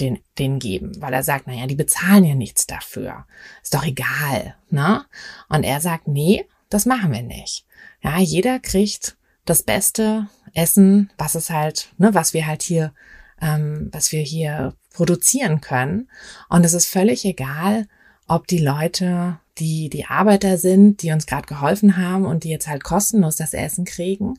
den, 0.00 0.18
den 0.38 0.58
geben, 0.58 0.92
weil 1.00 1.12
er 1.12 1.22
sagt, 1.22 1.46
naja, 1.46 1.66
die 1.66 1.76
bezahlen 1.76 2.24
ja 2.24 2.34
nichts 2.34 2.66
dafür. 2.66 3.26
Ist 3.62 3.74
doch 3.74 3.84
egal, 3.84 4.56
ne? 4.70 5.04
Und 5.48 5.64
er 5.64 5.80
sagt, 5.80 6.08
nee, 6.08 6.46
das 6.70 6.86
machen 6.86 7.12
wir 7.12 7.22
nicht. 7.22 7.66
Ja, 8.02 8.18
jeder 8.18 8.58
kriegt 8.58 9.16
das 9.44 9.62
beste 9.62 10.28
Essen, 10.54 11.12
was 11.18 11.34
es 11.34 11.50
halt, 11.50 11.90
ne, 11.98 12.14
was 12.14 12.34
wir 12.34 12.46
halt 12.46 12.62
hier, 12.62 12.92
ähm, 13.40 13.88
was 13.92 14.12
wir 14.12 14.20
hier 14.20 14.74
produzieren 14.92 15.60
können. 15.60 16.08
Und 16.48 16.64
es 16.64 16.74
ist 16.74 16.86
völlig 16.86 17.24
egal, 17.24 17.86
ob 18.26 18.46
die 18.46 18.58
Leute, 18.58 19.38
die 19.58 19.88
die 19.90 20.06
Arbeiter 20.06 20.56
sind, 20.58 21.02
die 21.02 21.12
uns 21.12 21.26
gerade 21.26 21.46
geholfen 21.46 21.96
haben 21.96 22.24
und 22.24 22.44
die 22.44 22.48
jetzt 22.48 22.66
halt 22.66 22.82
kostenlos 22.82 23.36
das 23.36 23.54
Essen 23.54 23.84
kriegen, 23.84 24.38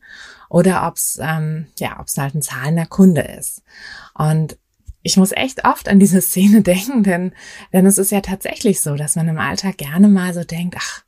oder 0.49 0.87
ob 0.87 0.95
es 0.95 1.19
ähm, 1.21 1.67
ja, 1.77 1.99
ob 1.99 2.07
es 2.07 2.17
halt 2.17 2.35
ein 2.35 2.41
zahlender 2.41 2.85
Kunde 2.85 3.21
ist. 3.21 3.61
Und 4.13 4.57
ich 5.03 5.17
muss 5.17 5.31
echt 5.31 5.65
oft 5.65 5.87
an 5.87 5.99
diese 5.99 6.21
Szene 6.23 6.61
denken, 6.61 7.03
denn 7.03 7.33
denn 7.73 7.85
es 7.85 7.97
ist 7.97 8.11
ja 8.11 8.21
tatsächlich 8.21 8.81
so, 8.81 8.95
dass 8.95 9.15
man 9.15 9.27
im 9.27 9.37
Alltag 9.37 9.77
gerne 9.77 10.07
mal 10.07 10.33
so 10.33 10.43
denkt, 10.43 10.75
ach 10.79 11.03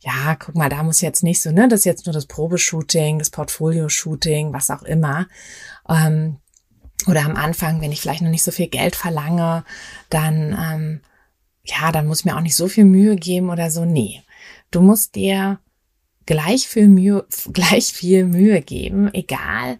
ja, 0.00 0.36
guck 0.36 0.54
mal, 0.54 0.68
da 0.68 0.82
muss 0.82 1.00
jetzt 1.00 1.24
nicht 1.24 1.40
so, 1.40 1.50
ne, 1.50 1.68
das 1.68 1.80
ist 1.80 1.84
jetzt 1.84 2.06
nur 2.06 2.12
das 2.12 2.26
Probeshooting, 2.26 3.18
das 3.18 3.30
Portfolio-Shooting, 3.30 4.52
was 4.52 4.70
auch 4.70 4.82
immer. 4.82 5.26
Ähm, 5.88 6.36
oder 7.06 7.24
am 7.24 7.36
Anfang, 7.36 7.80
wenn 7.80 7.92
ich 7.92 8.00
vielleicht 8.00 8.22
noch 8.22 8.30
nicht 8.30 8.42
so 8.42 8.50
viel 8.50 8.68
Geld 8.68 8.96
verlange, 8.96 9.64
dann, 10.10 10.56
ähm, 10.58 11.00
ja, 11.64 11.92
dann 11.92 12.06
muss 12.06 12.20
ich 12.20 12.24
mir 12.24 12.36
auch 12.36 12.40
nicht 12.42 12.56
so 12.56 12.68
viel 12.68 12.84
Mühe 12.84 13.16
geben 13.16 13.50
oder 13.50 13.70
so. 13.70 13.84
Nee, 13.84 14.22
du 14.70 14.80
musst 14.80 15.14
dir 15.14 15.60
gleich 16.26 16.68
viel 16.68 16.88
Mühe, 16.88 17.26
gleich 17.52 17.92
viel 17.92 18.24
Mühe 18.24 18.60
geben, 18.62 19.12
egal, 19.14 19.78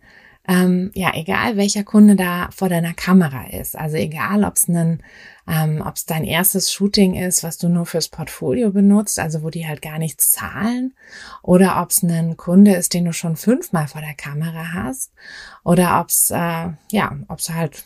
ähm, 0.49 0.91
ja, 0.95 1.13
egal 1.15 1.59
welcher 1.59 1.85
Kunde 1.85 2.17
da 2.17 2.49
vor 2.51 2.71
deiner 2.71 2.95
Kamera 2.95 3.49
ist. 3.51 3.77
Also 3.77 3.97
egal, 3.97 4.45
ob 4.45 4.57
es 4.57 4.67
ein 4.67 5.03
ähm, 5.47 5.83
ob 5.87 5.95
dein 6.07 6.25
erstes 6.25 6.73
Shooting 6.73 7.15
ist, 7.15 7.43
was 7.43 7.57
du 7.57 7.69
nur 7.69 7.87
fürs 7.87 8.09
Portfolio 8.09 8.71
benutzt, 8.71 9.19
also 9.19 9.43
wo 9.43 9.51
die 9.51 9.67
halt 9.67 9.81
gar 9.81 9.99
nichts 9.99 10.33
zahlen, 10.33 10.95
oder 11.43 11.81
ob 11.81 11.91
es 11.91 12.03
ein 12.03 12.37
Kunde 12.37 12.75
ist, 12.75 12.93
den 12.93 13.07
du 13.07 13.13
schon 13.13 13.37
fünfmal 13.37 13.89
vor 13.89 14.03
der 14.03 14.15
Kamera 14.15 14.73
hast, 14.75 15.13
oder 15.65 16.01
ob 16.01 16.09
es 16.09 16.31
äh, 16.31 16.69
ja, 16.91 17.17
ob 17.29 17.39
es 17.39 17.51
halt 17.51 17.83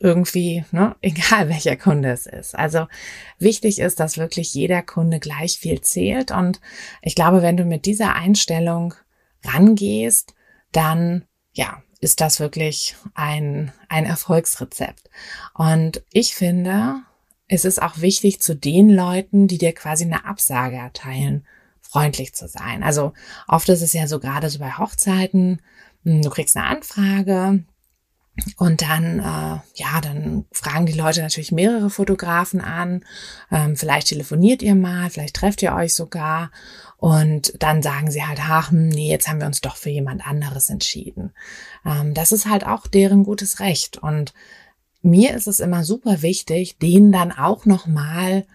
irgendwie, 0.00 0.64
ne, 0.72 0.96
egal 1.02 1.48
welcher 1.48 1.76
Kunde 1.76 2.10
es 2.10 2.26
ist. 2.26 2.56
Also 2.56 2.86
wichtig 3.38 3.78
ist, 3.78 4.00
dass 4.00 4.18
wirklich 4.18 4.54
jeder 4.54 4.82
Kunde 4.82 5.20
gleich 5.20 5.58
viel 5.58 5.80
zählt. 5.80 6.32
Und 6.32 6.60
ich 7.00 7.14
glaube, 7.14 7.42
wenn 7.42 7.56
du 7.56 7.64
mit 7.64 7.86
dieser 7.86 8.14
Einstellung 8.14 8.94
rangehst, 9.44 10.34
dann 10.72 11.26
ja, 11.52 11.82
ist 12.02 12.20
das 12.20 12.40
wirklich 12.40 12.96
ein, 13.14 13.72
ein 13.88 14.06
Erfolgsrezept. 14.06 15.08
Und 15.54 16.02
ich 16.12 16.34
finde, 16.34 16.96
es 17.46 17.64
ist 17.64 17.80
auch 17.80 18.00
wichtig 18.00 18.40
zu 18.40 18.56
den 18.56 18.90
Leuten, 18.90 19.46
die 19.46 19.56
dir 19.56 19.72
quasi 19.72 20.04
eine 20.04 20.24
Absage 20.24 20.76
erteilen, 20.76 21.46
freundlich 21.80 22.34
zu 22.34 22.48
sein. 22.48 22.82
Also 22.82 23.12
oft 23.46 23.68
ist 23.68 23.82
es 23.82 23.92
ja 23.92 24.08
so 24.08 24.18
gerade 24.18 24.50
so 24.50 24.58
bei 24.58 24.72
Hochzeiten, 24.72 25.62
hm, 26.02 26.22
du 26.22 26.30
kriegst 26.30 26.56
eine 26.56 26.66
Anfrage, 26.66 27.62
und 28.56 28.80
dann, 28.80 29.18
äh, 29.18 29.60
ja, 29.74 30.00
dann 30.02 30.46
fragen 30.52 30.86
die 30.86 30.94
Leute 30.94 31.20
natürlich 31.20 31.52
mehrere 31.52 31.90
Fotografen 31.90 32.62
an. 32.62 33.04
Ähm, 33.50 33.76
vielleicht 33.76 34.08
telefoniert 34.08 34.62
ihr 34.62 34.74
mal, 34.74 35.10
vielleicht 35.10 35.36
trefft 35.36 35.60
ihr 35.62 35.74
euch 35.74 35.94
sogar. 35.94 36.50
Und 36.96 37.52
dann 37.62 37.82
sagen 37.82 38.10
sie 38.10 38.24
halt, 38.24 38.38
ach, 38.40 38.70
hm, 38.70 38.88
nee, 38.88 39.10
jetzt 39.10 39.28
haben 39.28 39.40
wir 39.40 39.46
uns 39.46 39.60
doch 39.60 39.76
für 39.76 39.90
jemand 39.90 40.26
anderes 40.26 40.70
entschieden. 40.70 41.34
Ähm, 41.84 42.14
das 42.14 42.32
ist 42.32 42.48
halt 42.48 42.66
auch 42.66 42.86
deren 42.86 43.24
gutes 43.24 43.60
Recht. 43.60 43.98
Und 43.98 44.32
mir 45.02 45.34
ist 45.34 45.46
es 45.46 45.60
immer 45.60 45.84
super 45.84 46.22
wichtig, 46.22 46.78
denen 46.78 47.12
dann 47.12 47.32
auch 47.32 47.66
nochmal 47.66 48.46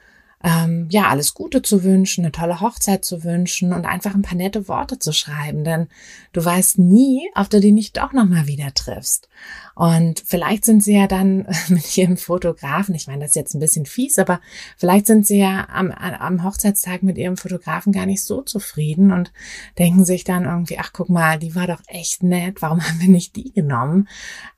ähm, 0.44 0.88
ja, 0.92 1.08
alles 1.08 1.34
Gute 1.34 1.64
zu 1.64 1.84
wünschen, 1.84 2.24
eine 2.24 2.32
tolle 2.32 2.62
Hochzeit 2.62 3.04
zu 3.04 3.24
wünschen 3.24 3.74
und 3.74 3.86
einfach 3.86 4.14
ein 4.14 4.22
paar 4.22 4.38
nette 4.38 4.68
Worte 4.68 5.00
zu 5.00 5.12
schreiben, 5.12 5.64
denn 5.64 5.88
du 6.32 6.46
weißt 6.46 6.78
nie, 6.78 7.28
ob 7.34 7.50
du 7.50 7.60
die 7.60 7.72
nicht 7.72 7.98
doch 7.98 8.14
nochmal 8.14 8.46
wieder 8.46 8.72
triffst. 8.76 9.30
Und 9.74 10.24
vielleicht 10.26 10.64
sind 10.64 10.84
sie 10.84 10.96
ja 10.96 11.08
dann 11.08 11.48
mit 11.70 11.98
ihrem 11.98 12.18
Fotografen, 12.18 12.94
ich 12.94 13.08
meine, 13.08 13.22
das 13.22 13.32
ist 13.32 13.36
jetzt 13.36 13.56
ein 13.56 13.60
bisschen 13.60 13.88
fies, 13.88 14.20
aber 14.20 14.40
vielleicht 14.78 15.08
sind 15.08 15.26
sie 15.26 15.40
ja 15.40 15.68
am, 15.70 15.92
am 15.92 16.44
Hochzeitstag 16.44 17.02
mit 17.02 17.18
ihrem 17.18 17.38
Fotografen 17.38 17.92
gar 17.92 18.06
nicht 18.06 18.24
so 18.24 18.44
zufrieden 18.44 19.12
und 19.12 19.32
denken 19.80 20.06
sich 20.06 20.24
dann 20.24 20.46
irgendwie, 20.46 20.78
ach 20.78 20.92
guck 20.94 21.10
mal, 21.10 21.40
die 21.40 21.56
war 21.56 21.66
doch 21.66 21.82
echt 21.88 22.22
nett, 22.22 22.62
warum 22.62 22.82
haben 22.88 23.02
wir 23.02 23.10
nicht 23.10 23.36
die 23.36 23.54
genommen? 23.54 24.08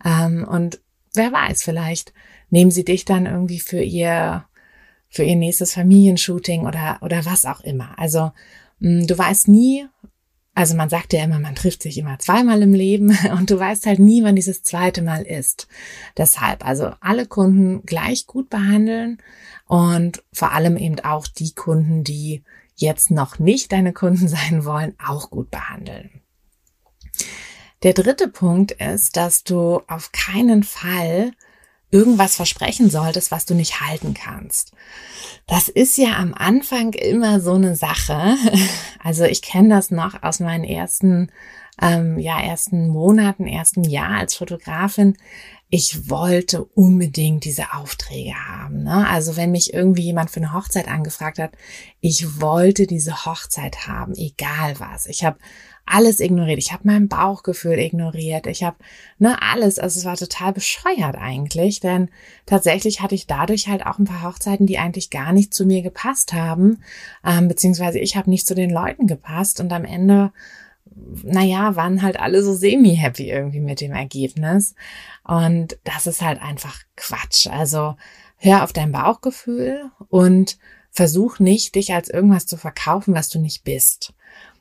Ähm, 0.04 0.46
und 0.46 0.82
wer 1.14 1.32
weiß, 1.32 1.64
vielleicht 1.64 2.14
nehmen 2.50 2.72
sie 2.72 2.84
dich 2.84 3.06
dann 3.06 3.26
irgendwie 3.26 3.60
für 3.60 3.82
ihr 3.82 4.46
für 5.10 5.24
ihr 5.24 5.36
nächstes 5.36 5.74
Familienshooting 5.74 6.66
oder, 6.66 7.00
oder 7.02 7.26
was 7.26 7.46
auch 7.46 7.62
immer. 7.62 7.98
Also 7.98 8.32
mm, 8.80 9.08
du 9.08 9.18
weißt 9.18 9.48
nie, 9.48 9.88
also 10.54 10.76
man 10.76 10.90
sagt 10.90 11.14
ja 11.14 11.24
immer, 11.24 11.40
man 11.40 11.56
trifft 11.56 11.84
sich 11.84 11.98
immer 11.98 12.20
zweimal 12.20 12.62
im 12.62 12.74
Leben 12.74 13.18
und 13.38 13.50
du 13.50 13.58
weißt 13.58 13.86
halt 13.86 14.00
nie, 14.00 14.24
wann 14.24 14.36
dieses 14.36 14.64
zweite 14.64 15.02
Mal 15.02 15.24
ist. 15.24 15.68
Deshalb 16.18 16.66
also 16.66 16.92
alle 17.00 17.26
Kunden 17.26 17.84
gleich 17.86 18.28
gut 18.28 18.50
behandeln 18.50 19.20
und 19.68 20.24
vor 20.34 20.52
allem 20.52 20.78
eben 20.78 21.00
auch 21.00 21.28
die 21.28 21.54
Kunden, 21.54 22.04
die 22.04 22.44
jetzt 22.76 23.12
noch 23.12 23.40
nicht 23.40 23.72
deine 23.72 23.94
Kunden 23.94 24.28
sein 24.28 24.66
wollen, 24.66 24.96
auch 25.06 25.30
gut 25.30 25.50
behandeln. 25.50 26.22
Der 27.84 27.94
dritte 27.94 28.28
Punkt 28.28 28.74
ist, 28.74 29.16
dass 29.16 29.46
du 29.46 29.82
auf 29.88 30.12
keinen 30.12 30.64
Fall 30.64 31.32
irgendwas 31.92 32.36
versprechen 32.36 32.90
solltest, 32.90 33.32
was 33.32 33.46
du 33.46 33.56
nicht 33.56 33.82
halten 33.82 34.14
kannst. 34.14 34.72
Das 35.48 35.70
ist 35.70 35.98
ja 35.98 36.18
am 36.18 36.34
Anfang 36.34 36.94
immer 36.94 37.40
so 37.40 37.54
eine 37.54 37.76
Sache. 37.76 38.36
Also 39.02 39.24
ich 39.24 39.42
kenne 39.42 39.70
das 39.70 39.92
noch 39.92 40.24
aus 40.24 40.42
meinen 40.42 40.66
ersten, 40.66 41.32
ähm, 41.82 42.20
ja, 42.20 42.42
ersten 42.42 42.90
Monaten, 42.90 43.48
ersten 43.48 43.84
Jahr 43.84 44.18
als 44.18 44.36
Fotografin. 44.36 45.18
Ich 45.70 46.10
wollte 46.10 46.64
unbedingt 46.64 47.46
diese 47.46 47.74
Aufträge 47.74 48.34
haben. 48.34 48.84
Ne? 48.84 49.08
Also 49.08 49.38
wenn 49.38 49.52
mich 49.52 49.74
irgendwie 49.74 50.02
jemand 50.02 50.32
für 50.32 50.40
eine 50.40 50.54
Hochzeit 50.54 50.88
angefragt 50.88 51.38
hat, 51.38 51.52
ich 52.02 52.42
wollte 52.42 52.88
diese 52.88 53.26
Hochzeit 53.26 53.88
haben, 53.88 54.14
egal 54.16 54.80
was. 54.80 55.06
Ich 55.06 55.24
habe 55.24 55.38
alles 55.90 56.20
ignoriert. 56.20 56.60
Ich 56.60 56.72
habe 56.72 56.84
mein 56.86 57.08
Bauchgefühl 57.08 57.80
ignoriert. 57.80 58.48
Ich 58.48 58.64
habe 58.64 58.78
ne 59.18 59.42
alles. 59.42 59.80
Also 59.80 60.00
es 60.00 60.06
war 60.06 60.18
total 60.18 60.54
bescheuert 60.54 61.16
eigentlich, 61.16 61.80
denn 61.80 62.10
tatsächlich 62.46 63.02
hatte 63.02 63.16
ich 63.16 63.28
dadurch 63.28 63.68
halt 63.68 63.86
auch 63.86 63.98
ein 63.98 64.06
paar 64.06 64.24
Hochzeiten, 64.24 64.68
die 64.68 64.78
eigentlich 64.78 65.10
gar 65.10 65.34
nicht 65.34 65.54
zu 65.54 65.66
mir 65.66 65.82
gepasst 65.82 66.34
haben, 66.34 66.84
ähm, 67.26 67.48
beziehungsweise 67.48 68.00
ich 68.00 68.16
habe 68.16 68.30
nicht 68.30 68.48
zu 68.48 68.56
den 68.56 68.70
Leuten 68.70 69.08
gepasst 69.08 69.60
und 69.60 69.74
am 69.74 69.86
Ende 69.86 70.32
naja, 71.24 71.76
waren 71.76 72.02
halt 72.02 72.20
alle 72.20 72.44
so 72.44 72.54
semi-happy 72.54 73.30
irgendwie 73.30 73.60
mit 73.60 73.82
dem 73.82 73.92
Ergebnis. 73.92 74.76
Und 75.24 75.78
das 75.84 76.08
ist 76.08 76.22
halt 76.22 76.42
einfach 76.42 76.82
Quatsch. 76.96 77.48
Also 77.48 77.96
hör 78.38 78.64
auf 78.64 78.74
dein 78.74 78.92
Bauchgefühl 78.92 79.92
und 80.10 80.58
versuch 80.92 81.40
nicht, 81.40 81.76
dich 81.76 81.94
als 81.94 82.10
irgendwas 82.10 82.46
zu 82.46 82.58
verkaufen, 82.58 83.14
was 83.14 83.30
du 83.30 83.40
nicht 83.40 83.64
bist. 83.64 84.14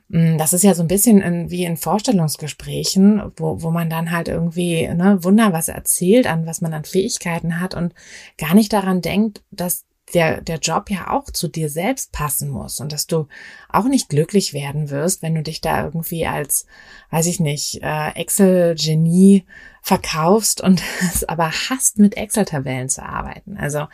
Mm, 0.09 0.39
das 0.39 0.53
ist 0.53 0.65
ja 0.65 0.75
so 0.75 0.83
ein 0.83 0.89
bisschen 0.89 1.21
in, 1.21 1.51
wie 1.51 1.65
in 1.65 1.77
Vorstellungsgesprächen, 1.77 3.33
wo, 3.37 3.63
wo 3.63 3.71
man 3.71 3.91
dann 3.91 4.11
halt 4.11 4.29
irgendwie 4.29 4.87
ne, 4.89 5.23
Wunder 5.23 5.53
was 5.53 5.69
erzählt, 5.69 6.27
an 6.27 6.47
was 6.47 6.61
man 6.61 6.75
an 6.75 6.85
Fähigkeiten 6.85 7.61
hat 7.61 7.75
und 7.75 7.95
gar 8.37 8.55
nicht 8.55 8.73
daran 8.73 9.03
denkt, 9.03 9.43
dass 9.51 9.85
der, 10.15 10.41
der 10.41 10.59
Job 10.59 10.91
ja 10.91 11.11
auch 11.11 11.31
zu 11.31 11.49
dir 11.49 11.69
selbst 11.69 12.13
passen 12.13 12.49
muss 12.49 12.81
und 12.81 12.93
dass 12.93 13.07
du 13.07 13.27
auch 13.69 13.85
nicht 13.85 14.09
glücklich 14.09 14.53
werden 14.53 14.91
wirst, 14.91 15.23
wenn 15.23 15.35
du 15.35 15.43
dich 15.43 15.61
da 15.61 15.85
irgendwie 15.85 16.27
als, 16.27 16.67
weiß 17.11 17.27
ich 17.27 17.41
nicht, 17.41 17.83
äh, 17.83 18.11
Excel-Genie 18.11 19.45
verkaufst 19.83 20.61
und 20.61 20.83
es 21.13 21.25
aber 21.25 21.51
hasst, 21.51 21.99
mit 21.99 22.17
Excel-Tabellen 22.17 22.89
zu 22.89 23.03
arbeiten. 23.03 23.57
Also, 23.57 23.87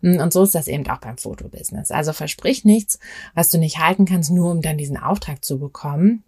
mm, 0.00 0.20
und 0.20 0.32
so 0.32 0.42
ist 0.44 0.54
das 0.54 0.68
eben 0.68 0.88
auch 0.88 0.98
beim 0.98 1.18
Fotobusiness. 1.18 1.90
Also 1.90 2.12
versprich 2.12 2.64
nichts, 2.64 2.98
was 3.34 3.50
du 3.50 3.58
nicht 3.58 3.78
halten 3.78 4.04
kannst, 4.04 4.30
nur 4.30 4.50
um 4.50 4.62
dann 4.62 4.78
diesen 4.78 4.96
Auftrag 4.96 5.44
zu 5.44 5.58
bekommen. 5.58 6.24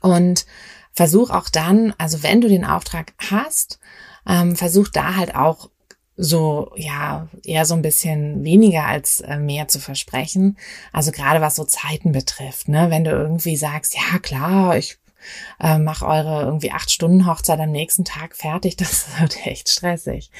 Und 0.00 0.46
versuch 0.92 1.30
auch 1.30 1.48
dann, 1.48 1.92
also 1.98 2.22
wenn 2.22 2.40
du 2.40 2.48
den 2.48 2.64
Auftrag 2.64 3.12
hast, 3.18 3.78
ähm, 4.26 4.56
versuch 4.56 4.88
da 4.88 5.16
halt 5.16 5.34
auch 5.34 5.70
so, 6.16 6.72
ja, 6.76 7.28
eher 7.44 7.66
so 7.66 7.74
ein 7.74 7.82
bisschen 7.82 8.44
weniger 8.44 8.86
als 8.86 9.20
äh, 9.20 9.38
mehr 9.38 9.68
zu 9.68 9.80
versprechen. 9.80 10.56
Also 10.92 11.10
gerade 11.10 11.40
was 11.40 11.56
so 11.56 11.64
Zeiten 11.64 12.12
betrifft, 12.12 12.68
ne, 12.68 12.90
wenn 12.90 13.04
du 13.04 13.10
irgendwie 13.10 13.56
sagst, 13.56 13.96
ja 13.96 14.18
klar, 14.18 14.76
ich 14.76 14.98
äh, 15.60 15.78
mach 15.78 16.02
eure 16.02 16.42
irgendwie 16.42 16.70
acht 16.70 16.90
Stunden 16.90 17.26
Hochzeit 17.26 17.58
am 17.60 17.70
nächsten 17.70 18.04
Tag 18.04 18.36
fertig, 18.36 18.76
das 18.78 19.08
wird 19.18 19.46
echt 19.46 19.68
stressig. 19.68 20.30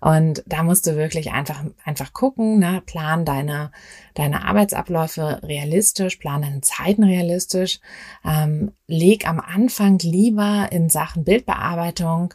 Und 0.00 0.42
da 0.46 0.62
musst 0.62 0.86
du 0.86 0.96
wirklich 0.96 1.32
einfach, 1.32 1.62
einfach 1.84 2.12
gucken, 2.12 2.58
ne, 2.58 2.82
plan 2.84 3.24
deine, 3.24 3.70
deine 4.14 4.44
Arbeitsabläufe 4.44 5.40
realistisch, 5.42 6.16
plan 6.16 6.42
deine 6.42 6.60
Zeiten 6.60 7.04
realistisch, 7.04 7.80
ähm, 8.24 8.72
leg 8.86 9.28
am 9.28 9.40
Anfang 9.40 9.98
lieber 9.98 10.68
in 10.70 10.88
Sachen 10.88 11.24
Bildbearbeitung 11.24 12.34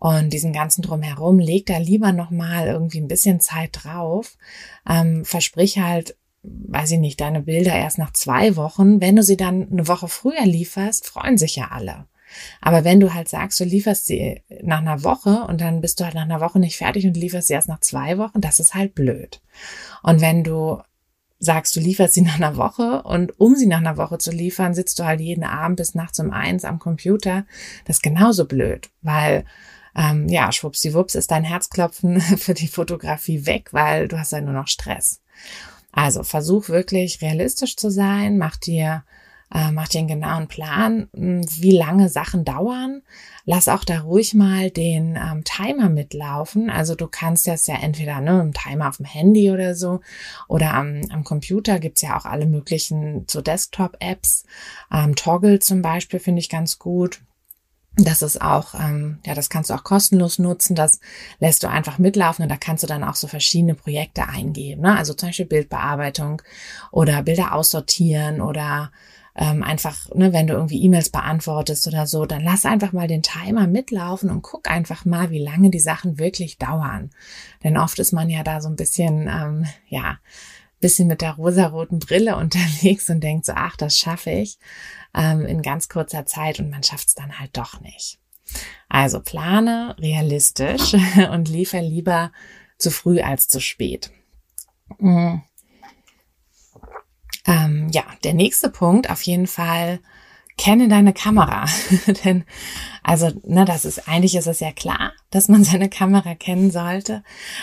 und 0.00 0.32
diesen 0.32 0.54
ganzen 0.54 0.80
drumherum, 0.80 1.38
leg 1.38 1.66
da 1.66 1.76
lieber 1.76 2.12
nochmal 2.12 2.66
irgendwie 2.66 3.00
ein 3.00 3.06
bisschen 3.06 3.38
Zeit 3.38 3.80
drauf. 3.84 4.38
Ähm, 4.88 5.26
versprich 5.26 5.78
halt, 5.78 6.16
weiß 6.42 6.92
ich 6.92 6.98
nicht, 6.98 7.20
deine 7.20 7.42
Bilder 7.42 7.74
erst 7.74 7.98
nach 7.98 8.14
zwei 8.14 8.56
Wochen. 8.56 9.02
Wenn 9.02 9.16
du 9.16 9.22
sie 9.22 9.36
dann 9.36 9.70
eine 9.70 9.86
Woche 9.88 10.08
früher 10.08 10.46
lieferst, 10.46 11.06
freuen 11.06 11.36
sich 11.36 11.56
ja 11.56 11.68
alle. 11.70 12.06
Aber 12.62 12.82
wenn 12.82 12.98
du 12.98 13.12
halt 13.12 13.28
sagst, 13.28 13.60
du 13.60 13.64
lieferst 13.64 14.06
sie 14.06 14.40
nach 14.62 14.80
einer 14.80 15.04
Woche 15.04 15.44
und 15.46 15.60
dann 15.60 15.82
bist 15.82 16.00
du 16.00 16.04
halt 16.04 16.14
nach 16.14 16.22
einer 16.22 16.40
Woche 16.40 16.58
nicht 16.58 16.78
fertig 16.78 17.06
und 17.06 17.18
lieferst 17.18 17.48
sie 17.48 17.54
erst 17.54 17.68
nach 17.68 17.80
zwei 17.80 18.16
Wochen, 18.16 18.40
das 18.40 18.58
ist 18.58 18.74
halt 18.74 18.94
blöd. 18.94 19.42
Und 20.02 20.22
wenn 20.22 20.44
du 20.44 20.80
sagst, 21.38 21.76
du 21.76 21.80
lieferst 21.80 22.14
sie 22.14 22.22
nach 22.22 22.36
einer 22.36 22.56
Woche 22.56 23.02
und 23.02 23.38
um 23.38 23.54
sie 23.54 23.66
nach 23.66 23.80
einer 23.80 23.98
Woche 23.98 24.16
zu 24.16 24.30
liefern, 24.30 24.72
sitzt 24.72 24.98
du 24.98 25.04
halt 25.04 25.20
jeden 25.20 25.44
Abend 25.44 25.76
bis 25.76 25.94
nachts 25.94 26.18
um 26.20 26.30
eins 26.30 26.64
am 26.64 26.78
Computer, 26.78 27.44
das 27.84 27.96
ist 27.96 28.02
genauso 28.02 28.46
blöd, 28.46 28.88
weil 29.02 29.44
ähm, 29.96 30.28
ja, 30.28 30.52
schwuppsiwupps 30.52 31.14
ist 31.14 31.30
dein 31.30 31.44
Herzklopfen 31.44 32.20
für 32.38 32.54
die 32.54 32.68
Fotografie 32.68 33.46
weg, 33.46 33.72
weil 33.72 34.08
du 34.08 34.18
hast 34.18 34.32
ja 34.32 34.40
nur 34.40 34.54
noch 34.54 34.68
Stress. 34.68 35.20
Also 35.92 36.22
versuch 36.22 36.68
wirklich 36.68 37.20
realistisch 37.20 37.76
zu 37.76 37.90
sein, 37.90 38.38
mach 38.38 38.56
dir 38.56 39.02
äh, 39.52 39.72
mach 39.72 39.88
dir 39.88 39.98
einen 39.98 40.08
genauen 40.08 40.48
Plan, 40.48 41.08
hm, 41.14 41.44
wie 41.60 41.76
lange 41.76 42.08
Sachen 42.08 42.44
dauern. 42.44 43.02
Lass 43.44 43.68
auch 43.68 43.84
da 43.84 44.00
ruhig 44.00 44.34
mal 44.34 44.70
den 44.70 45.16
ähm, 45.16 45.42
Timer 45.44 45.88
mitlaufen. 45.88 46.70
Also 46.70 46.94
du 46.94 47.08
kannst 47.08 47.48
das 47.48 47.66
ja 47.66 47.76
entweder 47.76 48.20
ne, 48.20 48.40
einen 48.40 48.52
Timer 48.52 48.88
auf 48.88 48.98
dem 48.98 49.06
Handy 49.06 49.50
oder 49.50 49.74
so 49.74 50.00
oder 50.46 50.74
am, 50.74 51.02
am 51.10 51.24
Computer 51.24 51.80
gibt's 51.80 52.02
ja 52.02 52.16
auch 52.16 52.26
alle 52.26 52.46
möglichen 52.46 53.24
so 53.28 53.40
Desktop-Apps. 53.40 54.44
Ähm, 54.92 55.16
Toggle 55.16 55.58
zum 55.58 55.82
Beispiel 55.82 56.20
finde 56.20 56.40
ich 56.40 56.48
ganz 56.48 56.78
gut. 56.78 57.20
Das 58.04 58.22
ist 58.22 58.40
auch, 58.40 58.74
ähm, 58.74 59.18
ja, 59.26 59.34
das 59.34 59.50
kannst 59.50 59.68
du 59.68 59.74
auch 59.74 59.84
kostenlos 59.84 60.38
nutzen. 60.38 60.74
Das 60.74 61.00
lässt 61.38 61.62
du 61.62 61.68
einfach 61.68 61.98
mitlaufen 61.98 62.42
und 62.42 62.48
da 62.48 62.56
kannst 62.56 62.82
du 62.82 62.86
dann 62.86 63.04
auch 63.04 63.14
so 63.14 63.26
verschiedene 63.26 63.74
Projekte 63.74 64.26
eingeben. 64.26 64.82
Ne? 64.82 64.96
Also 64.96 65.12
zum 65.12 65.28
Beispiel 65.28 65.46
Bildbearbeitung 65.46 66.40
oder 66.92 67.22
Bilder 67.22 67.54
aussortieren 67.54 68.40
oder 68.40 68.90
ähm, 69.36 69.62
einfach, 69.62 70.08
ne, 70.14 70.32
wenn 70.32 70.46
du 70.46 70.54
irgendwie 70.54 70.82
E-Mails 70.82 71.10
beantwortest 71.10 71.86
oder 71.86 72.06
so, 72.06 72.26
dann 72.26 72.42
lass 72.42 72.64
einfach 72.64 72.92
mal 72.92 73.06
den 73.06 73.22
Timer 73.22 73.66
mitlaufen 73.66 74.30
und 74.30 74.42
guck 74.42 74.70
einfach 74.70 75.04
mal, 75.04 75.30
wie 75.30 75.38
lange 75.38 75.70
die 75.70 75.78
Sachen 75.78 76.18
wirklich 76.18 76.58
dauern. 76.58 77.10
Denn 77.62 77.76
oft 77.76 77.98
ist 77.98 78.12
man 78.12 78.28
ja 78.28 78.42
da 78.42 78.60
so 78.60 78.68
ein 78.68 78.76
bisschen, 78.76 79.28
ähm, 79.28 79.66
ja, 79.88 80.18
bisschen 80.80 81.08
mit 81.08 81.20
der 81.20 81.32
rosaroten 81.32 81.98
Brille 81.98 82.36
unterwegs 82.38 83.08
und 83.10 83.20
denkt 83.20 83.46
so, 83.46 83.52
ach, 83.54 83.76
das 83.76 83.98
schaffe 83.98 84.30
ich 84.30 84.58
ähm, 85.14 85.44
in 85.46 85.62
ganz 85.62 85.88
kurzer 85.88 86.26
Zeit 86.26 86.60
und 86.60 86.70
man 86.70 86.82
schafft 86.82 87.08
es 87.08 87.14
dann 87.14 87.38
halt 87.38 87.56
doch 87.56 87.80
nicht. 87.80 88.18
Also 88.88 89.20
plane 89.20 89.96
realistisch 89.98 90.94
und 91.32 91.48
liefer 91.48 91.80
lieber 91.80 92.32
zu 92.78 92.90
früh 92.90 93.20
als 93.20 93.48
zu 93.48 93.60
spät. 93.60 94.10
Mhm. 94.98 95.42
Ähm, 97.46 97.88
ja, 97.92 98.04
der 98.24 98.34
nächste 98.34 98.70
Punkt 98.70 99.10
auf 99.10 99.22
jeden 99.22 99.46
Fall, 99.46 100.00
kenne 100.56 100.88
deine 100.88 101.12
Kamera. 101.12 101.66
Denn, 102.24 102.44
also, 103.02 103.30
ne, 103.44 103.64
das 103.64 103.84
ist, 103.84 104.08
eigentlich 104.08 104.36
ist 104.36 104.46
es 104.46 104.60
ja 104.60 104.72
klar, 104.72 105.12
dass 105.30 105.48
man 105.48 105.64
seine 105.64 105.88
Kamera 105.88 106.34
kennen 106.34 106.70
sollte. 106.70 107.22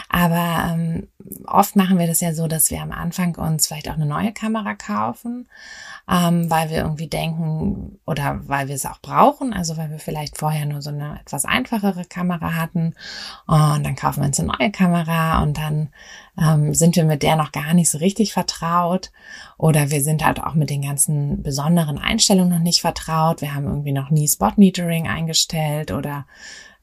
Aber 0.10 0.72
ähm, 0.72 1.08
oft 1.46 1.76
machen 1.76 2.00
wir 2.00 2.08
das 2.08 2.22
ja 2.22 2.34
so, 2.34 2.48
dass 2.48 2.72
wir 2.72 2.82
am 2.82 2.92
Anfang 2.92 3.36
uns 3.36 3.68
vielleicht 3.68 3.90
auch 3.90 3.96
eine 3.96 4.06
neue 4.06 4.34
Kamera 4.34 4.76
kaufen 4.76 5.48
ähm, 6.10 6.50
weil 6.50 6.70
wir 6.70 6.78
irgendwie 6.78 7.08
denken 7.08 8.00
oder 8.06 8.40
weil 8.48 8.70
wir 8.70 8.76
es 8.76 8.86
auch 8.86 9.00
brauchen, 9.02 9.54
also 9.54 9.76
weil 9.76 9.90
wir 9.90 10.00
vielleicht 10.00 10.38
vorher 10.38 10.66
nur 10.66 10.82
so 10.82 10.90
eine 10.90 11.20
etwas 11.20 11.44
einfachere 11.44 12.06
Kamera 12.06 12.54
hatten 12.54 12.96
und 13.46 13.86
dann 13.86 13.96
kaufen 13.96 14.22
wir 14.22 14.28
uns 14.28 14.40
eine 14.40 14.54
neue 14.58 14.72
Kamera 14.72 15.44
und 15.44 15.58
dann 15.58 15.90
ähm, 16.40 16.74
sind 16.74 16.96
wir 16.96 17.04
mit 17.04 17.24
der 17.24 17.36
noch 17.36 17.52
gar 17.52 17.74
nicht 17.74 17.90
so 17.90 17.98
richtig 17.98 18.32
vertraut 18.32 19.12
oder 19.58 19.90
wir 19.90 20.02
sind 20.02 20.24
halt 20.24 20.42
auch 20.42 20.54
mit 20.54 20.70
den 20.70 20.84
ganzen 20.84 21.44
besonderen 21.44 21.98
Einstellungen 21.98 22.52
noch 22.52 22.64
nicht 22.64 22.80
vertraut. 22.80 23.42
Wir 23.42 23.54
haben 23.54 23.66
irgendwie 23.66 23.92
noch 23.92 24.10
nie 24.10 24.28
Spot 24.28 24.52
Metering 24.56 25.08
eingestellt 25.08 25.27
oder 25.92 26.26